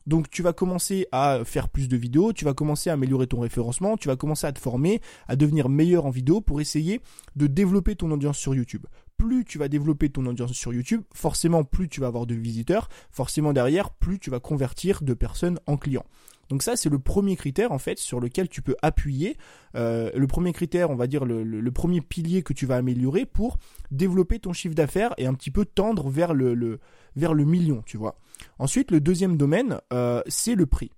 Donc 0.06 0.30
tu 0.30 0.42
vas 0.42 0.52
commencer 0.52 1.08
à 1.14 1.40
faire 1.46 1.70
plus 1.70 1.88
de 1.88 1.96
vidéos, 1.96 2.34
tu 2.34 2.44
vas 2.44 2.54
commencer 2.54 2.90
à 2.90 2.94
améliorer 2.94 3.28
ton 3.28 3.40
référencement, 3.40 3.96
tu 3.96 4.10
vas 4.10 4.18
commencer 4.18 4.46
à 4.46 4.52
te 4.52 4.60
former, 4.60 5.00
à 5.28 5.38
devenir 5.38 5.70
meilleur 5.70 6.06
en 6.06 6.10
vidéo 6.10 6.42
pour 6.42 6.60
essayer 6.60 7.00
de 7.38 7.48
développer 7.48 7.96
ton 7.96 8.12
audience 8.12 8.38
sur 8.38 8.54
YouTube 8.54 8.86
plus 9.24 9.46
tu 9.46 9.58
vas 9.58 9.70
développer 9.70 10.10
ton 10.10 10.26
audience 10.26 10.52
sur 10.52 10.74
YouTube, 10.74 11.02
forcément 11.14 11.64
plus 11.64 11.88
tu 11.88 12.02
vas 12.02 12.08
avoir 12.08 12.26
de 12.26 12.36
visiteurs, 12.36 12.90
forcément 13.10 13.54
derrière 13.54 13.90
plus 13.90 14.20
tu 14.20 14.30
vas 14.30 14.42
convertir 14.42 15.02
de 15.02 15.14
personnes 15.14 15.60
en 15.66 15.78
clients. 15.78 16.06
Donc 16.50 16.62
ça, 16.62 16.76
c'est 16.76 16.90
le 16.90 17.00
premier 17.00 17.38
critère 17.38 17.72
en 17.72 17.78
fait 17.78 17.98
sur 17.98 18.20
lequel 18.20 18.50
tu 18.50 18.62
peux 18.62 18.76
appuyer. 18.82 19.38
Euh, 19.76 20.12
le 20.14 20.28
premier 20.28 20.52
critère, 20.52 20.90
on 20.90 20.96
va 20.96 21.08
dire 21.08 21.24
le, 21.24 21.72
premier 21.72 22.02
pilier 22.02 22.44
que 22.44 22.52
tu 22.52 22.66
vas 22.66 22.76
améliorer 22.76 23.26
pour 23.26 23.60
développer 23.92 24.40
ton 24.40 24.52
chiffre 24.52 24.76
d'affaires 24.76 25.14
et 25.18 25.26
un 25.26 25.34
petit 25.34 25.52
peu 25.52 25.64
tendre 25.64 26.10
vers 26.10 26.34
le, 26.34 26.80
million, 27.16 27.82
tu 27.86 27.96
vois. 27.96 28.20
Ensuite, 28.60 28.92
le 28.92 29.00
deuxième 29.00 29.38
domaine, 29.38 29.80
euh, 29.94 30.22
c'est 30.28 30.56
le 30.56 30.66
prix. 30.66 30.92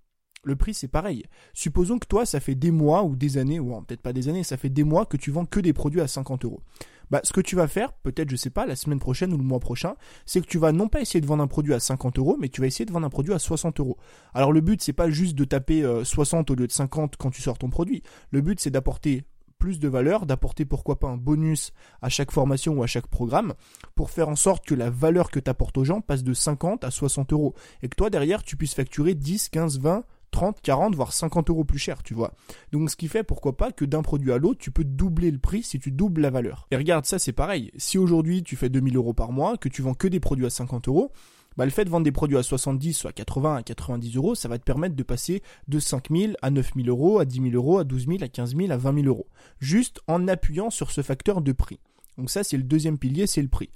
Le 0.44 0.56
prix, 0.56 0.74
c'est 0.74 0.88
pareil. 0.88 1.24
Supposons 1.54 2.00
que 2.00 2.08
toi, 2.08 2.26
ça 2.26 2.40
fait 2.40 2.56
des 2.56 2.72
mois 2.72 3.04
ou 3.04 3.16
des 3.16 3.38
années, 3.38 3.60
ou 3.60 3.80
peut-être 3.82 4.02
pas 4.02 4.14
des 4.14 4.30
années, 4.30 4.44
ça 4.44 4.58
fait 4.58 4.70
des 4.70 4.84
mois 4.84 5.06
que 5.06 5.18
tu 5.18 5.30
vends 5.30 5.46
que 5.46 5.60
des 5.60 5.74
produits 5.74 6.02
à 6.02 6.08
50 6.08 6.46
euros. 6.46 6.62
Bah, 7.10 7.22
ce 7.24 7.34
que 7.34 7.42
tu 7.42 7.56
vas 7.56 7.68
faire, 7.68 7.94
peut-être, 7.94 8.30
je 8.30 8.36
sais 8.36 8.50
pas, 8.50 8.66
la 8.66 8.76
semaine 8.76 9.00
prochaine 9.00 9.34
ou 9.34 9.38
le 9.38 9.44
mois 9.44 9.60
prochain, 9.60 9.96
c'est 10.26 10.42
que 10.42 10.48
tu 10.48 10.58
vas 10.58 10.72
non 10.72 10.88
pas 10.88 11.02
essayer 11.02 11.22
de 11.22 11.26
vendre 11.26 11.44
un 11.44 11.48
produit 11.48 11.74
à 11.74 11.80
50 11.80 12.20
euros, 12.20 12.38
mais 12.40 12.50
tu 12.50 12.62
vas 12.62 12.68
essayer 12.68 12.86
de 12.86 12.92
vendre 12.92 13.06
un 13.06 13.10
produit 13.10 13.34
à 13.34 13.40
60 13.40 13.80
euros. 13.80 13.98
Alors 14.34 14.52
le 14.52 14.62
but, 14.62 14.82
c'est 14.82 14.94
pas 14.94 15.10
juste 15.10 15.36
de 15.36 15.46
taper 15.46 15.84
60 16.04 16.50
euh, 16.50 16.54
au 16.54 16.56
lieu 16.58 16.68
de 16.68 16.72
50 16.72 17.16
quand 17.18 17.32
tu 17.32 17.42
sors 17.42 17.58
ton 17.58 17.70
produit. 17.70 18.04
Le 18.32 18.42
but, 18.42 18.60
c'est 18.60 18.72
d'apporter 18.72 19.26
plus 19.58 19.80
de 19.80 19.88
valeur, 19.88 20.26
d'apporter 20.26 20.66
pourquoi 20.66 21.00
pas 21.00 21.08
un 21.08 21.18
bonus 21.18 21.72
à 22.02 22.10
chaque 22.10 22.32
formation 22.32 22.74
ou 22.74 22.84
à 22.84 22.88
chaque 22.88 23.08
programme, 23.08 23.54
pour 23.96 24.12
faire 24.12 24.30
en 24.30 24.36
sorte 24.36 24.66
que 24.66 24.76
la 24.76 24.90
valeur 24.90 25.32
que 25.32 25.40
tu 25.40 25.50
apportes 25.50 25.78
aux 25.78 25.84
gens 25.84 26.02
passe 26.02 26.24
de 26.24 26.34
50 26.34 26.84
à 26.84 26.92
60 26.92 27.34
euros. 27.34 27.56
Et 27.82 27.90
que 27.90 27.96
toi, 27.96 28.10
derrière, 28.10 28.44
tu 28.44 28.58
puisses 28.58 28.76
facturer 28.76 29.16
10, 29.16 29.50
15, 29.50 29.80
20, 29.80 30.04
30, 30.36 30.62
40, 30.62 30.96
voire 30.96 31.14
50 31.14 31.50
euros 31.50 31.64
plus 31.64 31.80
cher, 31.80 32.04
tu 32.04 32.14
vois. 32.14 32.34
Donc 32.74 32.90
ce 32.90 32.98
qui 32.98 33.08
fait, 33.08 33.24
pourquoi 33.24 33.56
pas, 33.56 33.72
que 33.72 33.86
d'un 33.86 34.02
produit 34.02 34.34
à 34.34 34.38
l'autre, 34.38 34.60
tu 34.60 34.70
peux 34.70 34.84
doubler 34.84 35.32
le 35.32 35.40
prix 35.40 35.64
si 35.64 35.80
tu 35.80 35.92
doubles 35.92 36.22
la 36.22 36.30
valeur. 36.30 36.68
Et 36.72 36.76
regarde, 36.76 37.06
ça 37.06 37.20
c'est 37.20 37.32
pareil. 37.32 37.72
Si 37.78 37.98
aujourd'hui 37.98 38.44
tu 38.44 38.58
fais 38.58 38.68
2000 38.68 38.98
euros 38.98 39.14
par 39.14 39.32
mois, 39.32 39.56
que 39.56 39.70
tu 39.70 39.82
vends 39.82 39.94
que 39.94 40.10
des 40.10 40.20
produits 40.20 40.46
à 40.46 40.50
50 40.50 40.90
euros, 40.90 41.14
bah, 41.56 41.64
le 41.64 41.72
fait 41.72 41.86
de 41.86 41.90
vendre 41.90 42.04
des 42.04 42.12
produits 42.12 42.38
à 42.38 42.44
70, 42.44 42.94
soit 42.94 43.14
80 43.14 43.56
à 43.56 43.64
90 43.64 44.18
euros, 44.18 44.36
ça 44.36 44.50
va 44.50 44.60
te 44.60 44.66
permettre 44.66 44.94
de 44.94 45.04
passer 45.04 45.42
de 45.70 45.80
5000 45.80 46.36
à 46.42 46.52
9000 46.52 46.90
euros, 46.90 47.20
à 47.20 47.26
10 47.26 47.42
000 47.42 47.56
euros, 47.56 47.78
à 47.78 47.86
12 47.86 48.08
000, 48.08 48.18
à 48.22 48.28
15 48.28 48.58
000, 48.58 48.72
à 48.72 48.78
20 48.78 48.94
000 48.94 49.08
euros. 49.08 49.28
Juste 49.60 50.02
en 50.08 50.28
appuyant 50.28 50.70
sur 50.70 50.92
ce 50.92 51.02
facteur 51.02 51.42
de 51.42 51.54
prix. 51.54 51.80
Donc 52.18 52.30
ça, 52.30 52.44
c'est 52.44 52.58
le 52.58 52.64
deuxième 52.64 52.98
pilier, 52.98 53.26
c'est 53.26 53.42
le 53.42 53.48
prix. 53.48 53.70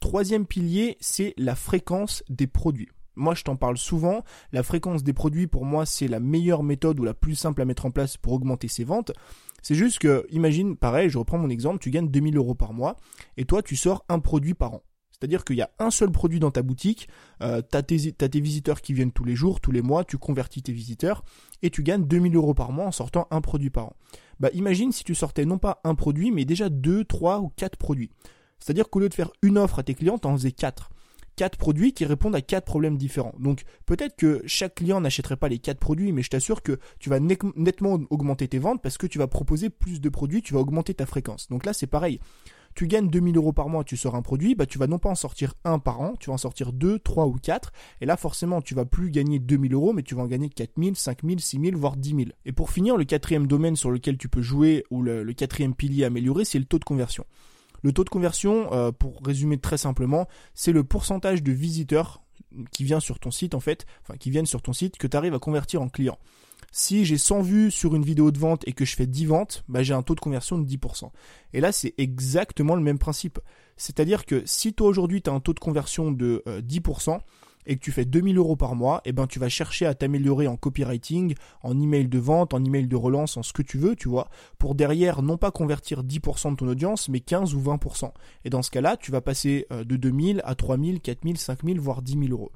Troisième 0.00 0.46
pilier, 0.46 0.96
c'est 1.00 1.34
la 1.36 1.54
fréquence 1.54 2.24
des 2.30 2.46
produits. 2.46 2.88
Moi, 3.16 3.34
je 3.34 3.42
t'en 3.42 3.56
parle 3.56 3.78
souvent. 3.78 4.22
La 4.52 4.62
fréquence 4.62 5.02
des 5.02 5.12
produits, 5.12 5.46
pour 5.46 5.64
moi, 5.64 5.86
c'est 5.86 6.08
la 6.08 6.20
meilleure 6.20 6.62
méthode 6.62 7.00
ou 7.00 7.04
la 7.04 7.14
plus 7.14 7.34
simple 7.34 7.62
à 7.62 7.64
mettre 7.64 7.86
en 7.86 7.90
place 7.90 8.16
pour 8.16 8.34
augmenter 8.34 8.68
ses 8.68 8.84
ventes. 8.84 9.12
C'est 9.62 9.74
juste 9.74 9.98
que, 9.98 10.26
imagine, 10.30 10.76
pareil, 10.76 11.10
je 11.10 11.18
reprends 11.18 11.38
mon 11.38 11.50
exemple, 11.50 11.78
tu 11.78 11.90
gagnes 11.90 12.08
2000 12.08 12.36
euros 12.36 12.54
par 12.54 12.72
mois 12.72 12.96
et 13.36 13.44
toi, 13.44 13.62
tu 13.62 13.74
sors 13.74 14.04
un 14.08 14.20
produit 14.20 14.54
par 14.54 14.74
an. 14.74 14.82
C'est-à-dire 15.18 15.44
qu'il 15.44 15.56
y 15.56 15.62
a 15.62 15.70
un 15.78 15.90
seul 15.90 16.12
produit 16.12 16.40
dans 16.40 16.50
ta 16.50 16.62
boutique, 16.62 17.08
euh, 17.42 17.62
tu 17.62 17.76
as, 17.76 17.82
tes 17.82 18.40
visiteurs 18.40 18.82
qui 18.82 18.92
viennent 18.92 19.12
tous 19.12 19.24
les 19.24 19.34
jours, 19.34 19.60
tous 19.60 19.72
les 19.72 19.80
mois, 19.80 20.04
tu 20.04 20.18
convertis 20.18 20.62
tes 20.62 20.72
visiteurs 20.72 21.24
et 21.62 21.70
tu 21.70 21.82
gagnes 21.82 22.04
2000 22.04 22.36
euros 22.36 22.52
par 22.52 22.70
mois 22.70 22.84
en 22.84 22.92
sortant 22.92 23.26
un 23.30 23.40
produit 23.40 23.70
par 23.70 23.86
an. 23.86 23.96
Bah 24.38 24.50
imagine 24.52 24.92
si 24.92 25.04
tu 25.04 25.14
sortais 25.14 25.46
non 25.46 25.56
pas 25.56 25.80
un 25.84 25.94
produit, 25.94 26.30
mais 26.30 26.44
déjà 26.44 26.68
deux, 26.68 27.04
trois 27.04 27.40
ou 27.40 27.48
quatre 27.48 27.78
produits. 27.78 28.10
C'est-à-dire 28.58 28.90
qu'au 28.90 29.00
lieu 29.00 29.08
de 29.08 29.14
faire 29.14 29.30
une 29.40 29.56
offre 29.56 29.78
à 29.78 29.82
tes 29.82 29.94
clients, 29.94 30.18
tu 30.18 30.28
en 30.28 30.36
faisais 30.36 30.52
quatre 30.52 30.90
quatre 31.36 31.58
produits 31.58 31.92
qui 31.92 32.04
répondent 32.04 32.34
à 32.34 32.40
quatre 32.40 32.64
problèmes 32.64 32.96
différents. 32.96 33.34
Donc 33.38 33.62
peut-être 33.84 34.16
que 34.16 34.42
chaque 34.46 34.76
client 34.76 35.00
n'achèterait 35.00 35.36
pas 35.36 35.48
les 35.48 35.58
quatre 35.58 35.78
produits, 35.78 36.12
mais 36.12 36.22
je 36.22 36.30
t'assure 36.30 36.62
que 36.62 36.78
tu 36.98 37.10
vas 37.10 37.20
nettement 37.20 38.00
augmenter 38.10 38.48
tes 38.48 38.58
ventes 38.58 38.82
parce 38.82 38.98
que 38.98 39.06
tu 39.06 39.18
vas 39.18 39.26
proposer 39.26 39.70
plus 39.70 40.00
de 40.00 40.08
produits, 40.08 40.42
tu 40.42 40.54
vas 40.54 40.60
augmenter 40.60 40.94
ta 40.94 41.06
fréquence. 41.06 41.48
Donc 41.48 41.66
là 41.66 41.72
c'est 41.72 41.86
pareil. 41.86 42.18
Tu 42.74 42.86
gagnes 42.88 43.08
2000 43.08 43.38
euros 43.38 43.54
par 43.54 43.70
mois, 43.70 43.84
tu 43.84 43.96
sors 43.96 44.16
un 44.16 44.22
produit, 44.22 44.54
bah 44.54 44.66
tu 44.66 44.76
vas 44.76 44.86
non 44.86 44.98
pas 44.98 45.08
en 45.08 45.14
sortir 45.14 45.54
un 45.64 45.78
par 45.78 46.00
an, 46.00 46.14
tu 46.18 46.28
vas 46.28 46.34
en 46.34 46.38
sortir 46.38 46.74
deux, 46.74 46.98
trois 46.98 47.26
ou 47.26 47.32
quatre. 47.32 47.72
Et 48.00 48.06
là 48.06 48.16
forcément 48.16 48.60
tu 48.60 48.74
vas 48.74 48.84
plus 48.84 49.10
gagner 49.10 49.38
2000 49.38 49.72
euros, 49.72 49.92
mais 49.92 50.02
tu 50.02 50.14
vas 50.14 50.22
en 50.22 50.26
gagner 50.26 50.48
4000, 50.48 50.96
5000, 50.96 51.40
6000, 51.40 51.76
voire 51.76 51.96
10 51.96 52.10
000. 52.10 52.22
Et 52.44 52.52
pour 52.52 52.70
finir, 52.70 52.96
le 52.96 53.04
quatrième 53.04 53.46
domaine 53.46 53.76
sur 53.76 53.90
lequel 53.90 54.18
tu 54.18 54.28
peux 54.28 54.42
jouer 54.42 54.84
ou 54.90 55.02
le, 55.02 55.22
le 55.22 55.32
quatrième 55.32 55.74
pilier 55.74 56.04
amélioré, 56.04 56.44
c'est 56.44 56.58
le 56.58 56.66
taux 56.66 56.78
de 56.78 56.84
conversion. 56.84 57.24
Le 57.82 57.92
taux 57.92 58.04
de 58.04 58.08
conversion, 58.08 58.72
euh, 58.72 58.92
pour 58.92 59.20
résumer 59.24 59.58
très 59.58 59.78
simplement, 59.78 60.28
c'est 60.54 60.72
le 60.72 60.84
pourcentage 60.84 61.42
de 61.42 61.52
visiteurs 61.52 62.22
qui 62.70 62.84
vient 62.84 63.00
sur 63.00 63.18
ton 63.18 63.30
site 63.30 63.54
en 63.54 63.60
fait, 63.60 63.86
enfin 64.02 64.16
qui 64.16 64.30
viennent 64.30 64.46
sur 64.46 64.62
ton 64.62 64.72
site 64.72 64.96
que 64.98 65.06
tu 65.06 65.16
arrives 65.16 65.34
à 65.34 65.38
convertir 65.38 65.82
en 65.82 65.88
clients. 65.88 66.18
Si 66.72 67.04
j'ai 67.04 67.18
100 67.18 67.42
vues 67.42 67.70
sur 67.70 67.94
une 67.94 68.04
vidéo 68.04 68.30
de 68.30 68.38
vente 68.38 68.66
et 68.66 68.72
que 68.72 68.84
je 68.84 68.96
fais 68.96 69.06
10 69.06 69.26
ventes, 69.26 69.64
bah 69.68 69.82
j'ai 69.82 69.94
un 69.94 70.02
taux 70.02 70.14
de 70.14 70.20
conversion 70.20 70.58
de 70.58 70.66
10%. 70.66 71.10
Et 71.52 71.60
là, 71.60 71.72
c'est 71.72 71.94
exactement 71.98 72.74
le 72.74 72.82
même 72.82 72.98
principe. 72.98 73.38
C'est-à-dire 73.76 74.26
que 74.26 74.42
si 74.46 74.72
toi 74.72 74.88
aujourd'hui 74.88 75.22
tu 75.22 75.30
as 75.30 75.32
un 75.32 75.40
taux 75.40 75.54
de 75.54 75.60
conversion 75.60 76.10
de 76.10 76.42
10%, 76.46 77.14
euh, 77.14 77.18
et 77.66 77.76
que 77.76 77.80
tu 77.80 77.92
fais 77.92 78.04
2000 78.04 78.38
euros 78.38 78.56
par 78.56 78.74
mois, 78.74 79.00
eh 79.04 79.12
ben 79.12 79.26
tu 79.26 79.38
vas 79.38 79.48
chercher 79.48 79.86
à 79.86 79.94
t'améliorer 79.94 80.46
en 80.46 80.56
copywriting, 80.56 81.34
en 81.62 81.80
email 81.80 82.08
de 82.08 82.18
vente, 82.18 82.54
en 82.54 82.64
email 82.64 82.86
de 82.86 82.96
relance, 82.96 83.36
en 83.36 83.42
ce 83.42 83.52
que 83.52 83.62
tu 83.62 83.78
veux, 83.78 83.96
tu 83.96 84.08
vois, 84.08 84.28
pour 84.58 84.74
derrière 84.74 85.22
non 85.22 85.36
pas 85.36 85.50
convertir 85.50 86.02
10% 86.02 86.52
de 86.52 86.56
ton 86.56 86.68
audience, 86.68 87.08
mais 87.08 87.20
15 87.20 87.54
ou 87.54 87.60
20%. 87.60 88.12
Et 88.44 88.50
dans 88.50 88.62
ce 88.62 88.70
cas-là, 88.70 88.96
tu 88.96 89.10
vas 89.10 89.20
passer 89.20 89.66
euh, 89.72 89.84
de 89.84 89.96
2000 89.96 90.42
à 90.44 90.54
3000, 90.54 91.00
4000, 91.00 91.38
5000, 91.38 91.80
voire 91.80 92.02
10 92.02 92.18
000 92.18 92.24
euros. 92.30 92.52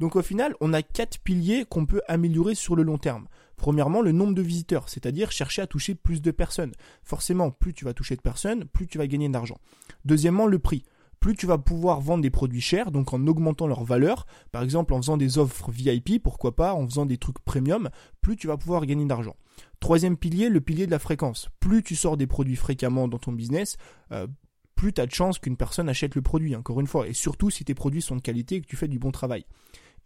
Donc 0.00 0.16
au 0.16 0.22
final, 0.22 0.54
on 0.60 0.72
a 0.72 0.82
quatre 0.82 1.18
piliers 1.18 1.66
qu'on 1.68 1.84
peut 1.84 2.00
améliorer 2.08 2.54
sur 2.54 2.74
le 2.74 2.82
long 2.82 2.96
terme. 2.96 3.28
Premièrement, 3.56 4.00
le 4.00 4.12
nombre 4.12 4.34
de 4.34 4.40
visiteurs, 4.40 4.88
c'est-à-dire 4.88 5.30
chercher 5.30 5.60
à 5.60 5.66
toucher 5.66 5.94
plus 5.94 6.22
de 6.22 6.30
personnes. 6.30 6.72
Forcément, 7.02 7.50
plus 7.50 7.74
tu 7.74 7.84
vas 7.84 7.92
toucher 7.92 8.16
de 8.16 8.22
personnes, 8.22 8.64
plus 8.64 8.86
tu 8.86 8.96
vas 8.96 9.06
gagner 9.06 9.28
d'argent. 9.28 9.58
Deuxièmement, 10.06 10.46
le 10.46 10.58
prix 10.58 10.84
plus 11.20 11.34
tu 11.34 11.46
vas 11.46 11.58
pouvoir 11.58 12.00
vendre 12.00 12.22
des 12.22 12.30
produits 12.30 12.62
chers, 12.62 12.90
donc 12.90 13.12
en 13.12 13.26
augmentant 13.26 13.66
leur 13.66 13.84
valeur, 13.84 14.26
par 14.52 14.62
exemple 14.62 14.94
en 14.94 14.96
faisant 14.96 15.18
des 15.18 15.38
offres 15.38 15.70
VIP, 15.70 16.22
pourquoi 16.22 16.56
pas, 16.56 16.74
en 16.74 16.86
faisant 16.86 17.04
des 17.06 17.18
trucs 17.18 17.38
premium, 17.40 17.90
plus 18.22 18.36
tu 18.36 18.46
vas 18.46 18.56
pouvoir 18.56 18.86
gagner 18.86 19.04
d'argent. 19.04 19.36
Troisième 19.80 20.16
pilier, 20.16 20.48
le 20.48 20.62
pilier 20.62 20.86
de 20.86 20.90
la 20.90 20.98
fréquence. 20.98 21.50
Plus 21.60 21.82
tu 21.82 21.94
sors 21.94 22.16
des 22.16 22.26
produits 22.26 22.56
fréquemment 22.56 23.06
dans 23.06 23.18
ton 23.18 23.32
business, 23.32 23.76
euh, 24.12 24.26
plus 24.74 24.94
tu 24.94 25.00
as 25.02 25.06
de 25.06 25.12
chances 25.12 25.38
qu'une 25.38 25.58
personne 25.58 25.90
achète 25.90 26.14
le 26.14 26.22
produit, 26.22 26.56
encore 26.56 26.80
une 26.80 26.86
fois, 26.86 27.06
et 27.06 27.12
surtout 27.12 27.50
si 27.50 27.66
tes 27.66 27.74
produits 27.74 28.02
sont 28.02 28.16
de 28.16 28.22
qualité 28.22 28.56
et 28.56 28.60
que 28.62 28.66
tu 28.66 28.76
fais 28.76 28.88
du 28.88 28.98
bon 28.98 29.10
travail. 29.10 29.44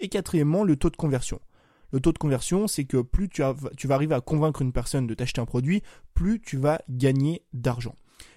Et 0.01 0.09
quatrièmement, 0.09 0.65
le 0.65 0.75
taux 0.75 0.91
de 0.91 0.97
conversion. 0.97 1.41
Le 1.93 2.01
taux 2.01 2.13
de 2.13 2.19
conversion, 2.19 2.67
c'est 2.67 2.85
que 2.85 3.03
plus 3.03 3.29
tu, 3.29 3.43
tu 3.77 3.87
vas 3.87 3.95
arriver 3.95 4.17
à 4.17 4.21
convaincre 4.21 4.63
une 4.63 4.73
personne 4.73 5.07
de 5.07 5.15
t'acheter 5.15 5.41
un 5.41 5.47
produit, 5.47 5.85
plus 6.13 6.41
tu 6.41 6.57
vas 6.57 6.81
gagner 6.89 7.43
d'argent. 7.53 7.95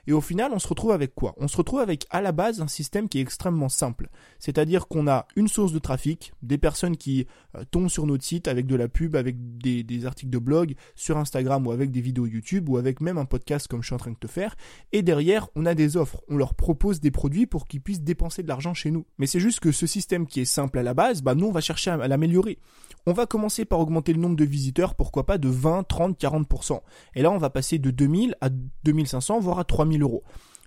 Et 0.07 0.13
au 0.13 0.21
final, 0.21 0.51
on 0.53 0.59
se 0.59 0.67
retrouve 0.67 0.91
avec 0.91 1.13
quoi? 1.13 1.35
On 1.37 1.49
se 1.49 1.57
retrouve 1.57 1.81
avec 1.81 2.07
à 2.09 2.21
la 2.21 2.31
base 2.31 2.61
un 2.61 2.67
système 2.67 3.09
qui 3.09 3.19
est 3.19 3.21
extrêmement 3.21 3.67
simple. 3.67 4.09
C'est-à-dire 4.39 4.87
qu'on 4.87 5.07
a 5.07 5.27
une 5.35 5.49
source 5.49 5.73
de 5.73 5.79
trafic, 5.79 6.31
des 6.41 6.57
personnes 6.57 6.95
qui 6.95 7.27
euh, 7.55 7.63
tombent 7.69 7.89
sur 7.89 8.05
notre 8.07 8.23
site 8.23 8.47
avec 8.47 8.65
de 8.67 8.75
la 8.75 8.87
pub, 8.87 9.17
avec 9.17 9.35
des, 9.57 10.05
articles 10.05 10.31
de 10.31 10.37
blog, 10.37 10.75
sur 10.95 11.17
Instagram 11.17 11.67
ou 11.67 11.71
avec 11.71 11.91
des 11.91 12.01
vidéos 12.01 12.25
YouTube 12.25 12.69
ou 12.69 12.77
avec 12.77 13.01
même 13.01 13.17
un 13.17 13.25
podcast 13.25 13.67
comme 13.67 13.81
je 13.81 13.87
suis 13.87 13.95
en 13.95 13.99
train 13.99 14.11
de 14.11 14.17
te 14.17 14.27
faire. 14.27 14.55
Et 14.93 15.01
derrière, 15.01 15.49
on 15.55 15.65
a 15.65 15.75
des 15.75 15.97
offres. 15.97 16.21
On 16.29 16.37
leur 16.37 16.53
propose 16.53 17.01
des 17.01 17.11
produits 17.11 17.45
pour 17.45 17.67
qu'ils 17.67 17.81
puissent 17.81 18.01
dépenser 18.01 18.43
de 18.43 18.47
l'argent 18.47 18.73
chez 18.73 18.91
nous. 18.91 19.05
Mais 19.17 19.27
c'est 19.27 19.41
juste 19.41 19.59
que 19.59 19.73
ce 19.73 19.87
système 19.87 20.25
qui 20.25 20.39
est 20.39 20.45
simple 20.45 20.79
à 20.79 20.83
la 20.83 20.93
base, 20.93 21.21
bah 21.21 21.35
nous 21.35 21.47
on 21.47 21.51
va 21.51 21.61
chercher 21.61 21.91
à 21.91 22.07
l'améliorer. 22.07 22.59
On 23.05 23.13
va 23.13 23.25
commencer 23.25 23.65
par 23.65 23.79
augmenter 23.79 24.11
le 24.11 24.19
nombre 24.19 24.35
de 24.35 24.43
visiteurs, 24.43 24.95
pourquoi 24.95 25.25
pas 25.25 25.37
de 25.37 25.47
20, 25.47 25.83
30, 25.83 26.19
40%. 26.19 26.81
Et 27.15 27.21
là, 27.21 27.31
on 27.31 27.37
va 27.37 27.49
passer 27.49 27.79
de 27.79 27.89
2000 27.89 28.35
à 28.41 28.49
2500, 28.83 29.39
voire 29.39 29.59
à 29.59 29.63
3000 29.63 29.97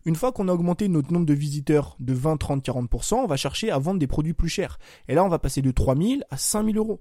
Une 0.06 0.16
fois 0.16 0.32
qu'on 0.32 0.48
a 0.48 0.52
augmenté 0.52 0.88
notre 0.88 1.12
nombre 1.12 1.26
de 1.26 1.34
visiteurs 1.34 1.96
de 2.00 2.14
20, 2.14 2.38
30, 2.38 2.64
40%, 2.64 3.14
on 3.16 3.26
va 3.26 3.36
chercher 3.36 3.70
à 3.70 3.78
vendre 3.78 3.98
des 3.98 4.06
produits 4.06 4.32
plus 4.32 4.48
chers. 4.48 4.78
Et 5.08 5.14
là, 5.14 5.24
on 5.24 5.28
va 5.28 5.38
passer 5.38 5.60
de 5.60 5.70
3000 5.70 6.24
à 6.30 6.36
5000 6.38 6.78
euros. 6.78 7.00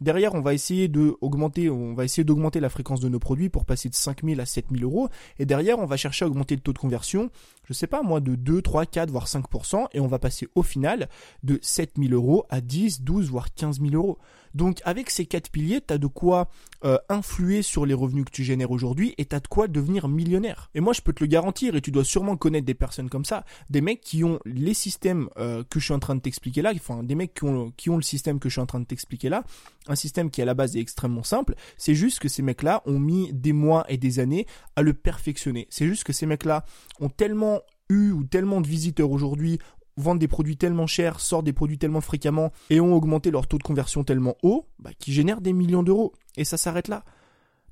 Derrière, 0.00 0.34
on 0.34 0.40
va 0.40 0.54
essayer 0.54 0.88
de 0.88 1.16
augmenter, 1.20 1.70
on 1.70 1.94
va 1.94 2.04
essayer 2.04 2.24
d'augmenter 2.24 2.58
la 2.58 2.68
fréquence 2.68 3.00
de 3.00 3.08
nos 3.08 3.20
produits 3.20 3.48
pour 3.48 3.64
passer 3.64 3.88
de 3.88 3.94
5000 3.94 4.40
à 4.40 4.46
7000 4.46 4.82
euros. 4.82 5.08
Et 5.38 5.46
derrière, 5.46 5.78
on 5.78 5.86
va 5.86 5.96
chercher 5.96 6.24
à 6.24 6.28
augmenter 6.28 6.56
le 6.56 6.60
taux 6.60 6.72
de 6.72 6.78
conversion, 6.78 7.30
je 7.64 7.72
sais 7.72 7.86
pas 7.86 8.02
moi, 8.02 8.20
de 8.20 8.34
2, 8.34 8.62
3, 8.62 8.86
4, 8.86 9.10
voire 9.10 9.26
5%. 9.26 9.86
Et 9.92 10.00
on 10.00 10.06
va 10.06 10.18
passer 10.18 10.48
au 10.54 10.62
final 10.62 11.08
de 11.42 11.58
7000 11.62 12.14
euros 12.14 12.44
à 12.50 12.60
10, 12.60 13.02
12, 13.02 13.30
voire 13.30 13.52
15 13.54 13.80
000 13.80 13.94
euros. 13.94 14.18
Donc 14.54 14.80
avec 14.84 15.10
ces 15.10 15.26
quatre 15.26 15.50
piliers, 15.50 15.80
tu 15.80 15.92
as 15.92 15.98
de 15.98 16.06
quoi 16.06 16.48
euh, 16.84 16.96
influer 17.08 17.62
sur 17.62 17.86
les 17.86 17.94
revenus 17.94 18.24
que 18.24 18.30
tu 18.30 18.44
génères 18.44 18.70
aujourd'hui 18.70 19.14
et 19.18 19.24
tu 19.24 19.34
as 19.34 19.40
de 19.40 19.48
quoi 19.48 19.66
devenir 19.68 20.08
millionnaire. 20.08 20.70
Et 20.74 20.80
moi 20.80 20.92
je 20.92 21.00
peux 21.00 21.12
te 21.12 21.22
le 21.22 21.28
garantir 21.28 21.74
et 21.74 21.80
tu 21.80 21.90
dois 21.90 22.04
sûrement 22.04 22.36
connaître 22.36 22.64
des 22.64 22.74
personnes 22.74 23.10
comme 23.10 23.24
ça, 23.24 23.44
des 23.68 23.80
mecs 23.80 24.00
qui 24.00 24.22
ont 24.22 24.38
les 24.44 24.74
systèmes 24.74 25.28
euh, 25.38 25.64
que 25.68 25.80
je 25.80 25.86
suis 25.86 25.94
en 25.94 25.98
train 25.98 26.14
de 26.14 26.20
t'expliquer 26.20 26.62
là, 26.62 26.72
enfin 26.74 27.02
des 27.02 27.16
mecs 27.16 27.34
qui 27.34 27.44
ont, 27.44 27.72
qui 27.76 27.90
ont 27.90 27.96
le 27.96 28.02
système 28.02 28.38
que 28.38 28.48
je 28.48 28.54
suis 28.54 28.60
en 28.60 28.66
train 28.66 28.80
de 28.80 28.86
t'expliquer 28.86 29.28
là, 29.28 29.42
un 29.88 29.96
système 29.96 30.30
qui 30.30 30.40
à 30.40 30.44
la 30.44 30.54
base 30.54 30.76
est 30.76 30.80
extrêmement 30.80 31.24
simple, 31.24 31.56
c'est 31.76 31.94
juste 31.94 32.20
que 32.20 32.28
ces 32.28 32.42
mecs-là 32.42 32.82
ont 32.86 33.00
mis 33.00 33.32
des 33.32 33.52
mois 33.52 33.84
et 33.88 33.96
des 33.96 34.20
années 34.20 34.46
à 34.76 34.82
le 34.82 34.94
perfectionner. 34.94 35.66
C'est 35.70 35.86
juste 35.86 36.04
que 36.04 36.12
ces 36.12 36.26
mecs-là 36.26 36.64
ont 37.00 37.08
tellement 37.08 37.53
eu 37.88 38.10
ou 38.10 38.24
tellement 38.24 38.60
de 38.60 38.66
visiteurs 38.66 39.10
aujourd'hui, 39.10 39.58
vendent 39.96 40.18
des 40.18 40.28
produits 40.28 40.56
tellement 40.56 40.86
chers, 40.86 41.20
sortent 41.20 41.44
des 41.44 41.52
produits 41.52 41.78
tellement 41.78 42.00
fréquemment 42.00 42.52
et 42.70 42.80
ont 42.80 42.94
augmenté 42.94 43.30
leur 43.30 43.46
taux 43.46 43.58
de 43.58 43.62
conversion 43.62 44.04
tellement 44.04 44.36
haut, 44.42 44.66
bah, 44.78 44.90
qui 44.98 45.12
génèrent 45.12 45.40
des 45.40 45.52
millions 45.52 45.82
d'euros. 45.82 46.12
Et 46.36 46.44
ça 46.44 46.56
s'arrête 46.56 46.88
là. 46.88 47.04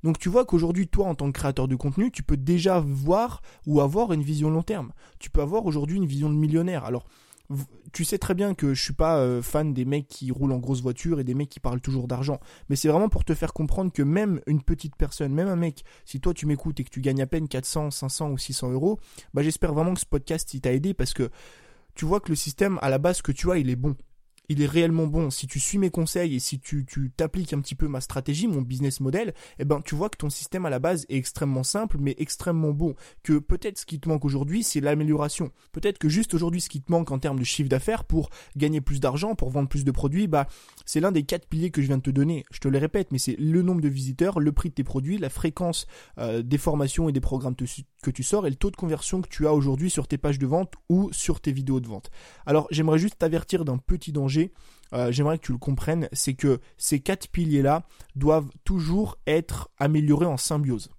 Donc 0.03 0.19
tu 0.19 0.29
vois 0.29 0.45
qu'aujourd'hui, 0.45 0.87
toi, 0.87 1.07
en 1.07 1.15
tant 1.15 1.27
que 1.27 1.39
créateur 1.39 1.67
de 1.67 1.75
contenu, 1.75 2.11
tu 2.11 2.23
peux 2.23 2.37
déjà 2.37 2.79
voir 2.79 3.41
ou 3.65 3.79
avoir 3.79 4.11
une 4.11 4.21
vision 4.21 4.49
long 4.49 4.63
terme. 4.63 4.91
Tu 5.19 5.29
peux 5.29 5.41
avoir 5.41 5.65
aujourd'hui 5.65 5.97
une 5.97 6.05
vision 6.05 6.29
de 6.29 6.35
millionnaire. 6.35 6.83
Alors, 6.83 7.05
tu 7.93 8.05
sais 8.05 8.17
très 8.17 8.33
bien 8.33 8.55
que 8.55 8.73
je 8.73 8.81
suis 8.81 8.93
pas 8.93 9.17
euh, 9.17 9.41
fan 9.41 9.73
des 9.73 9.85
mecs 9.85 10.07
qui 10.07 10.31
roulent 10.31 10.51
en 10.51 10.57
grosse 10.57 10.81
voiture 10.81 11.19
et 11.19 11.23
des 11.23 11.35
mecs 11.35 11.49
qui 11.49 11.59
parlent 11.59 11.81
toujours 11.81 12.07
d'argent. 12.07 12.39
Mais 12.69 12.75
c'est 12.75 12.87
vraiment 12.87 13.09
pour 13.09 13.23
te 13.23 13.35
faire 13.35 13.53
comprendre 13.53 13.91
que 13.91 14.01
même 14.01 14.41
une 14.47 14.63
petite 14.63 14.95
personne, 14.95 15.33
même 15.33 15.47
un 15.47 15.55
mec, 15.55 15.83
si 16.05 16.19
toi 16.19 16.33
tu 16.33 16.45
m'écoutes 16.45 16.79
et 16.79 16.83
que 16.83 16.89
tu 16.89 17.01
gagnes 17.01 17.21
à 17.21 17.27
peine 17.27 17.47
400, 17.47 17.91
500 17.91 18.31
ou 18.31 18.37
600 18.37 18.71
euros, 18.71 18.99
bah 19.33 19.43
j'espère 19.43 19.73
vraiment 19.73 19.93
que 19.93 19.99
ce 19.99 20.05
podcast 20.05 20.53
il 20.53 20.61
t'a 20.61 20.73
aidé 20.73 20.93
parce 20.93 21.13
que 21.13 21.29
tu 21.93 22.05
vois 22.05 22.19
que 22.19 22.29
le 22.29 22.35
système 22.35 22.79
à 22.81 22.89
la 22.89 22.97
base 22.97 23.21
que 23.21 23.31
tu 23.31 23.51
as, 23.51 23.57
il 23.57 23.69
est 23.69 23.75
bon 23.75 23.95
il 24.49 24.61
est 24.61 24.67
réellement 24.67 25.07
bon, 25.07 25.29
si 25.29 25.47
tu 25.47 25.59
suis 25.59 25.77
mes 25.77 25.89
conseils 25.89 26.35
et 26.35 26.39
si 26.39 26.59
tu, 26.59 26.85
tu 26.85 27.11
t'appliques 27.15 27.53
un 27.53 27.61
petit 27.61 27.75
peu 27.75 27.87
ma 27.87 28.01
stratégie, 28.01 28.47
mon 28.47 28.61
business 28.61 28.99
model, 28.99 29.33
eh 29.59 29.65
ben 29.65 29.81
tu 29.81 29.95
vois 29.95 30.09
que 30.09 30.17
ton 30.17 30.29
système 30.29 30.65
à 30.65 30.69
la 30.69 30.79
base 30.79 31.05
est 31.09 31.17
extrêmement 31.17 31.63
simple 31.63 31.97
mais 31.99 32.15
extrêmement 32.17 32.71
bon. 32.71 32.95
Que 33.23 33.39
peut-être 33.39 33.77
ce 33.77 33.85
qui 33.85 33.99
te 33.99 34.09
manque 34.09 34.25
aujourd'hui 34.25 34.63
c'est 34.63 34.81
l'amélioration. 34.81 35.51
Peut-être 35.71 35.97
que 35.97 36.09
juste 36.09 36.33
aujourd'hui 36.33 36.61
ce 36.61 36.69
qui 36.69 36.81
te 36.81 36.91
manque 36.91 37.11
en 37.11 37.19
termes 37.19 37.39
de 37.39 37.43
chiffre 37.43 37.69
d'affaires 37.69 38.03
pour 38.03 38.29
gagner 38.57 38.81
plus 38.81 38.99
d'argent, 38.99 39.35
pour 39.35 39.49
vendre 39.49 39.69
plus 39.69 39.85
de 39.85 39.91
produits, 39.91 40.27
bah 40.27 40.47
c'est 40.85 40.99
l'un 40.99 41.11
des 41.11 41.23
quatre 41.23 41.47
piliers 41.47 41.71
que 41.71 41.81
je 41.81 41.87
viens 41.87 41.97
de 41.97 42.03
te 42.03 42.09
donner. 42.09 42.45
Je 42.51 42.59
te 42.59 42.67
le 42.67 42.77
répète, 42.77 43.11
mais 43.11 43.17
c'est 43.17 43.35
le 43.39 43.61
nombre 43.61 43.81
de 43.81 43.89
visiteurs, 43.89 44.39
le 44.39 44.51
prix 44.51 44.69
de 44.69 44.75
tes 44.75 44.83
produits, 44.83 45.17
la 45.17 45.29
fréquence 45.29 45.87
euh, 46.17 46.41
des 46.41 46.57
formations 46.57 47.09
et 47.09 47.11
des 47.11 47.21
programmes 47.21 47.55
que 48.03 48.11
tu 48.11 48.21
sors 48.23 48.45
et 48.45 48.49
le 48.49 48.55
taux 48.55 48.69
de 48.69 48.75
conversion 48.75 49.21
que 49.21 49.29
tu 49.29 49.47
as 49.47 49.53
aujourd'hui 49.53 49.89
sur 49.89 50.07
tes 50.07 50.17
pages 50.17 50.39
de 50.39 50.45
vente 50.45 50.73
ou 50.89 51.11
sur 51.11 51.41
tes 51.41 51.51
vidéos 51.51 51.79
de 51.79 51.87
vente. 51.87 52.11
Alors 52.45 52.67
j'aimerais 52.69 52.99
juste 52.99 53.17
t'avertir 53.17 53.65
d'un 53.65 53.77
petit 53.77 54.11
danger 54.11 54.51
euh, 54.93 55.11
j'aimerais 55.11 55.37
que 55.39 55.45
tu 55.45 55.51
le 55.51 55.57
comprennes, 55.57 56.07
c'est 56.13 56.35
que 56.35 56.59
ces 56.77 56.99
quatre 56.99 57.27
piliers-là 57.29 57.85
doivent 58.15 58.49
toujours 58.63 59.17
être 59.25 59.69
améliorés 59.77 60.25
en 60.25 60.37
symbiose. 60.37 60.89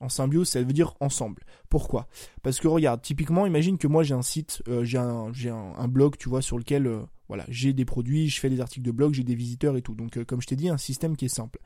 En 0.00 0.08
symbiose, 0.08 0.48
ça 0.48 0.60
veut 0.60 0.72
dire 0.72 0.94
ensemble. 1.00 1.44
Pourquoi? 1.70 2.08
Parce 2.42 2.58
que 2.58 2.68
regarde, 2.68 3.00
typiquement, 3.00 3.46
imagine 3.46 3.78
que 3.78 3.86
moi 3.86 4.02
j'ai 4.02 4.14
un 4.14 4.22
site, 4.22 4.62
euh, 4.68 4.84
j'ai 4.84 4.98
un, 4.98 5.88
blog, 5.88 6.16
tu 6.18 6.28
vois, 6.28 6.42
sur 6.42 6.58
lequel 6.58 6.86
euh, 6.86 7.02
voilà, 7.28 7.44
j'ai 7.48 7.72
des 7.72 7.84
produits, 7.84 8.28
je 8.28 8.40
fais 8.40 8.50
des 8.50 8.60
articles 8.60 8.84
de 8.84 8.90
blog, 8.90 9.14
j'ai 9.14 9.22
des 9.22 9.36
visiteurs 9.36 9.76
et 9.76 9.82
tout. 9.82 9.94
Donc, 9.94 10.22
comme 10.24 10.42
je 10.42 10.46
t'ai 10.46 10.56
dit, 10.56 10.68
un 10.68 10.76
système 10.76 11.16
qui 11.16 11.26
est 11.26 11.34
simple. 11.34 11.60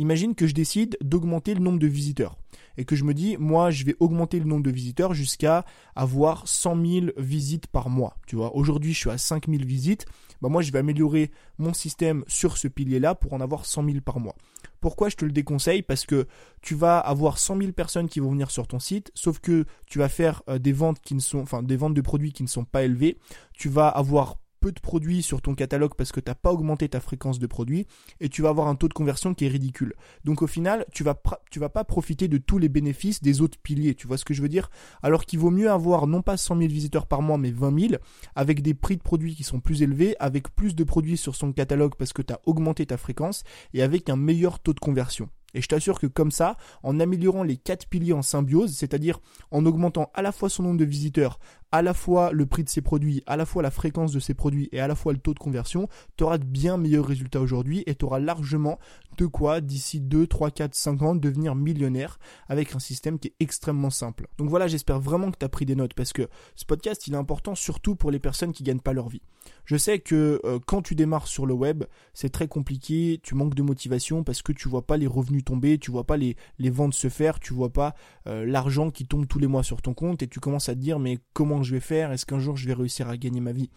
Imagine 0.00 0.34
que 0.34 0.46
je 0.46 0.54
décide 0.54 0.96
d'augmenter 1.02 1.52
le 1.52 1.60
nombre 1.60 1.78
de 1.78 1.86
visiteurs 1.86 2.38
et 2.78 2.86
que 2.86 2.96
je 2.96 3.04
me 3.04 3.12
dis, 3.12 3.36
moi, 3.36 3.70
je 3.70 3.84
vais 3.84 3.96
augmenter 4.00 4.38
le 4.38 4.46
nombre 4.46 4.62
de 4.62 4.70
visiteurs 4.70 5.12
jusqu'à 5.12 5.66
avoir 5.94 6.48
100 6.48 6.86
000 6.86 7.06
visites 7.18 7.66
par 7.66 7.90
mois. 7.90 8.16
Tu 8.26 8.34
vois, 8.34 8.56
aujourd'hui, 8.56 8.94
je 8.94 8.98
suis 8.98 9.10
à 9.10 9.18
5 9.18 9.46
000 9.46 9.62
visites. 9.62 10.06
Bah, 10.40 10.48
moi, 10.48 10.62
je 10.62 10.72
vais 10.72 10.78
améliorer 10.78 11.30
mon 11.58 11.74
système 11.74 12.24
sur 12.28 12.56
ce 12.56 12.66
pilier-là 12.66 13.14
pour 13.14 13.34
en 13.34 13.42
avoir 13.42 13.66
100 13.66 13.84
000 13.84 13.98
par 14.02 14.20
mois. 14.20 14.36
Pourquoi 14.80 15.10
je 15.10 15.16
te 15.16 15.26
le 15.26 15.32
déconseille? 15.32 15.82
Parce 15.82 16.06
que 16.06 16.26
tu 16.62 16.74
vas 16.74 16.98
avoir 16.98 17.36
100 17.36 17.58
000 17.58 17.72
personnes 17.72 18.08
qui 18.08 18.20
vont 18.20 18.30
venir 18.30 18.50
sur 18.50 18.66
ton 18.66 18.78
site, 18.78 19.12
sauf 19.14 19.38
que 19.38 19.66
tu 19.84 19.98
vas 19.98 20.08
faire 20.08 20.42
euh, 20.48 20.58
des 20.58 20.72
ventes 20.72 21.02
qui 21.02 21.14
ne 21.14 21.20
sont, 21.20 21.44
des 21.62 21.76
ventes 21.76 21.92
de 21.92 22.00
produits 22.00 22.32
qui 22.32 22.42
ne 22.42 22.48
sont 22.48 22.64
pas 22.64 22.84
élevées. 22.84 23.18
Tu 23.52 23.68
vas 23.68 23.88
avoir 23.88 24.38
peu 24.60 24.72
de 24.72 24.80
produits 24.80 25.22
sur 25.22 25.42
ton 25.42 25.54
catalogue 25.54 25.94
parce 25.96 26.12
que 26.12 26.20
tu 26.20 26.30
n'as 26.30 26.34
pas 26.34 26.52
augmenté 26.52 26.88
ta 26.88 27.00
fréquence 27.00 27.38
de 27.38 27.46
produits 27.46 27.86
et 28.20 28.28
tu 28.28 28.42
vas 28.42 28.50
avoir 28.50 28.68
un 28.68 28.74
taux 28.74 28.88
de 28.88 28.94
conversion 28.94 29.34
qui 29.34 29.46
est 29.46 29.48
ridicule. 29.48 29.94
Donc 30.24 30.42
au 30.42 30.46
final, 30.46 30.84
tu 30.92 31.02
vas 31.02 31.20
vas 31.56 31.68
pas 31.68 31.84
profiter 31.84 32.28
de 32.28 32.38
tous 32.38 32.58
les 32.58 32.68
bénéfices 32.68 33.22
des 33.22 33.40
autres 33.40 33.58
piliers. 33.58 33.94
Tu 33.94 34.06
vois 34.06 34.16
ce 34.16 34.24
que 34.24 34.34
je 34.34 34.42
veux 34.42 34.48
dire? 34.48 34.70
Alors 35.02 35.24
qu'il 35.24 35.38
vaut 35.38 35.50
mieux 35.50 35.70
avoir 35.70 36.06
non 36.06 36.22
pas 36.22 36.36
100 36.36 36.58
000 36.58 36.68
visiteurs 36.68 37.06
par 37.06 37.22
mois 37.22 37.38
mais 37.38 37.50
20 37.50 37.88
000 37.88 38.02
avec 38.34 38.62
des 38.62 38.74
prix 38.74 38.96
de 38.96 39.02
produits 39.02 39.34
qui 39.34 39.44
sont 39.44 39.60
plus 39.60 39.82
élevés, 39.82 40.16
avec 40.20 40.54
plus 40.54 40.74
de 40.74 40.84
produits 40.84 41.16
sur 41.16 41.34
son 41.34 41.52
catalogue 41.52 41.94
parce 41.96 42.12
que 42.12 42.22
tu 42.22 42.32
as 42.32 42.40
augmenté 42.46 42.86
ta 42.86 42.96
fréquence 42.96 43.44
et 43.74 43.82
avec 43.82 44.08
un 44.08 44.16
meilleur 44.16 44.60
taux 44.60 44.74
de 44.74 44.80
conversion. 44.80 45.28
Et 45.54 45.60
je 45.60 45.68
t'assure 45.68 45.98
que 45.98 46.06
comme 46.06 46.30
ça, 46.30 46.56
en 46.82 47.00
améliorant 47.00 47.42
les 47.42 47.56
quatre 47.56 47.88
piliers 47.88 48.12
en 48.12 48.22
symbiose, 48.22 48.74
c'est-à-dire 48.74 49.18
en 49.50 49.66
augmentant 49.66 50.10
à 50.14 50.22
la 50.22 50.32
fois 50.32 50.48
son 50.48 50.62
nombre 50.62 50.78
de 50.78 50.84
visiteurs, 50.84 51.38
à 51.72 51.82
la 51.82 51.94
fois 51.94 52.32
le 52.32 52.46
prix 52.46 52.64
de 52.64 52.68
ses 52.68 52.80
produits, 52.80 53.22
à 53.26 53.36
la 53.36 53.46
fois 53.46 53.62
la 53.62 53.70
fréquence 53.70 54.12
de 54.12 54.20
ses 54.20 54.34
produits 54.34 54.68
et 54.72 54.80
à 54.80 54.88
la 54.88 54.94
fois 54.94 55.12
le 55.12 55.18
taux 55.18 55.34
de 55.34 55.38
conversion, 55.38 55.88
tu 56.16 56.24
auras 56.24 56.38
de 56.38 56.44
bien 56.44 56.76
meilleurs 56.76 57.06
résultats 57.06 57.40
aujourd'hui 57.40 57.82
et 57.86 57.94
tu 57.94 58.04
auras 58.04 58.18
largement 58.18 58.78
de 59.18 59.26
quoi 59.26 59.60
d'ici 59.60 60.00
2, 60.00 60.26
3, 60.26 60.50
4, 60.50 60.74
5 60.74 61.02
ans 61.02 61.14
devenir 61.14 61.54
millionnaire 61.54 62.18
avec 62.48 62.74
un 62.74 62.78
système 62.78 63.18
qui 63.18 63.28
est 63.28 63.34
extrêmement 63.40 63.90
simple. 63.90 64.26
Donc 64.38 64.48
voilà, 64.48 64.66
j'espère 64.66 65.00
vraiment 65.00 65.30
que 65.30 65.38
tu 65.38 65.44
as 65.44 65.48
pris 65.48 65.66
des 65.66 65.74
notes 65.74 65.94
parce 65.94 66.12
que 66.12 66.28
ce 66.56 66.64
podcast 66.64 67.06
il 67.06 67.14
est 67.14 67.18
important 67.18 67.54
surtout 67.54 67.96
pour 67.96 68.10
les 68.10 68.18
personnes 68.18 68.52
qui 68.52 68.62
gagnent 68.62 68.80
pas 68.80 68.92
leur 68.92 69.08
vie. 69.08 69.22
Je 69.64 69.76
sais 69.76 70.00
que 70.00 70.40
euh, 70.44 70.58
quand 70.66 70.82
tu 70.82 70.94
démarres 70.94 71.26
sur 71.26 71.46
le 71.46 71.54
web, 71.54 71.84
c'est 72.12 72.30
très 72.30 72.48
compliqué, 72.48 73.20
tu 73.22 73.34
manques 73.34 73.54
de 73.54 73.62
motivation 73.62 74.24
parce 74.24 74.42
que 74.42 74.52
tu 74.52 74.68
vois 74.68 74.86
pas 74.86 74.96
les 74.96 75.06
revenus 75.06 75.44
tomber, 75.44 75.78
tu 75.78 75.90
vois 75.90 76.04
pas 76.04 76.16
les, 76.16 76.36
les 76.58 76.70
ventes 76.70 76.94
se 76.94 77.08
faire, 77.08 77.40
tu 77.40 77.54
vois 77.54 77.70
pas 77.70 77.94
euh, 78.26 78.44
l'argent 78.44 78.90
qui 78.90 79.06
tombe 79.06 79.26
tous 79.26 79.38
les 79.38 79.46
mois 79.46 79.62
sur 79.62 79.80
ton 79.82 79.94
compte 79.94 80.22
et 80.22 80.28
tu 80.28 80.40
commences 80.40 80.68
à 80.68 80.74
te 80.74 80.80
dire 80.80 80.98
mais 80.98 81.18
comment 81.32 81.59
je 81.62 81.72
vais 81.72 81.80
faire 81.80 82.12
Est-ce 82.12 82.26
qu'un 82.26 82.40
jour 82.40 82.56
je 82.56 82.66
vais 82.66 82.74
réussir 82.74 83.08
à 83.08 83.16
gagner 83.16 83.40
ma 83.40 83.52
vie? 83.52 83.70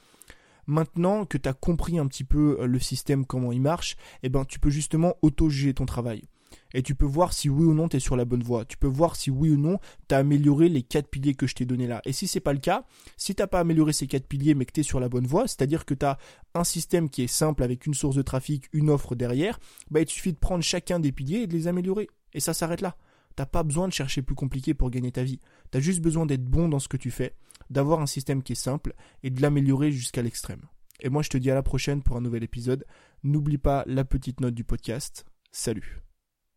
Maintenant 0.65 1.25
que 1.25 1.37
tu 1.37 1.49
as 1.49 1.53
compris 1.53 1.99
un 1.99 2.07
petit 2.07 2.23
peu 2.23 2.57
euh, 2.59 2.67
le 2.67 2.79
système, 2.79 3.25
comment 3.25 3.51
il 3.51 3.61
marche, 3.61 3.97
eh 4.23 4.29
ben, 4.29 4.45
tu 4.45 4.59
peux 4.59 4.69
justement 4.69 5.15
auto-juger 5.21 5.73
ton 5.73 5.85
travail. 5.85 6.23
Et 6.73 6.83
tu 6.83 6.95
peux 6.95 7.05
voir 7.05 7.33
si 7.33 7.49
oui 7.49 7.65
ou 7.65 7.73
non 7.73 7.89
tu 7.89 7.97
es 7.97 7.99
sur 7.99 8.15
la 8.15 8.25
bonne 8.25 8.43
voie. 8.43 8.65
Tu 8.65 8.77
peux 8.77 8.87
voir 8.87 9.15
si 9.15 9.29
oui 9.29 9.49
ou 9.49 9.57
non 9.57 9.79
tu 10.07 10.15
as 10.15 10.19
amélioré 10.19 10.69
les 10.69 10.83
quatre 10.83 11.07
piliers 11.07 11.33
que 11.33 11.47
je 11.47 11.55
t'ai 11.55 11.65
donnés 11.65 11.87
là. 11.87 12.01
Et 12.05 12.13
si 12.13 12.27
c'est 12.27 12.39
pas 12.39 12.53
le 12.53 12.59
cas, 12.59 12.85
si 13.17 13.35
t'as 13.35 13.47
pas 13.47 13.59
amélioré 13.59 13.93
ces 13.93 14.07
quatre 14.07 14.27
piliers 14.27 14.53
mais 14.53 14.65
que 14.65 14.71
tu 14.71 14.81
es 14.81 14.83
sur 14.83 14.99
la 14.99 15.09
bonne 15.09 15.27
voie, 15.27 15.47
c'est-à-dire 15.47 15.85
que 15.85 15.93
tu 15.93 16.05
as 16.05 16.17
un 16.53 16.63
système 16.63 17.09
qui 17.09 17.23
est 17.23 17.27
simple 17.27 17.63
avec 17.63 17.85
une 17.85 17.93
source 17.93 18.15
de 18.15 18.21
trafic, 18.21 18.65
une 18.73 18.89
offre 18.89 19.15
derrière, 19.15 19.59
bah 19.91 20.01
il 20.01 20.09
suffit 20.09 20.33
de 20.33 20.37
prendre 20.37 20.63
chacun 20.63 20.99
des 20.99 21.11
piliers 21.11 21.41
et 21.41 21.47
de 21.47 21.53
les 21.53 21.67
améliorer. 21.67 22.07
Et 22.33 22.39
ça 22.39 22.53
s'arrête 22.53 22.81
là. 22.81 22.95
T'as 23.35 23.45
pas 23.45 23.63
besoin 23.63 23.87
de 23.87 23.93
chercher 23.93 24.21
plus 24.21 24.35
compliqué 24.35 24.73
pour 24.73 24.89
gagner 24.89 25.11
ta 25.11 25.23
vie. 25.23 25.39
Tu 25.71 25.77
as 25.77 25.81
juste 25.81 26.01
besoin 26.01 26.25
d'être 26.25 26.45
bon 26.45 26.67
dans 26.69 26.79
ce 26.79 26.87
que 26.87 26.97
tu 26.97 27.11
fais, 27.11 27.35
d'avoir 27.69 28.01
un 28.01 28.05
système 28.05 28.43
qui 28.43 28.53
est 28.53 28.55
simple 28.55 28.93
et 29.23 29.29
de 29.29 29.41
l'améliorer 29.41 29.91
jusqu'à 29.91 30.21
l'extrême. 30.21 30.61
Et 31.01 31.09
moi 31.09 31.21
je 31.21 31.29
te 31.29 31.37
dis 31.37 31.51
à 31.51 31.55
la 31.55 31.63
prochaine 31.63 32.03
pour 32.03 32.15
un 32.15 32.21
nouvel 32.21 32.43
épisode. 32.43 32.85
N'oublie 33.23 33.57
pas 33.57 33.83
la 33.87 34.05
petite 34.05 34.39
note 34.39 34.53
du 34.53 34.63
podcast. 34.63 35.25
Salut 35.51 36.03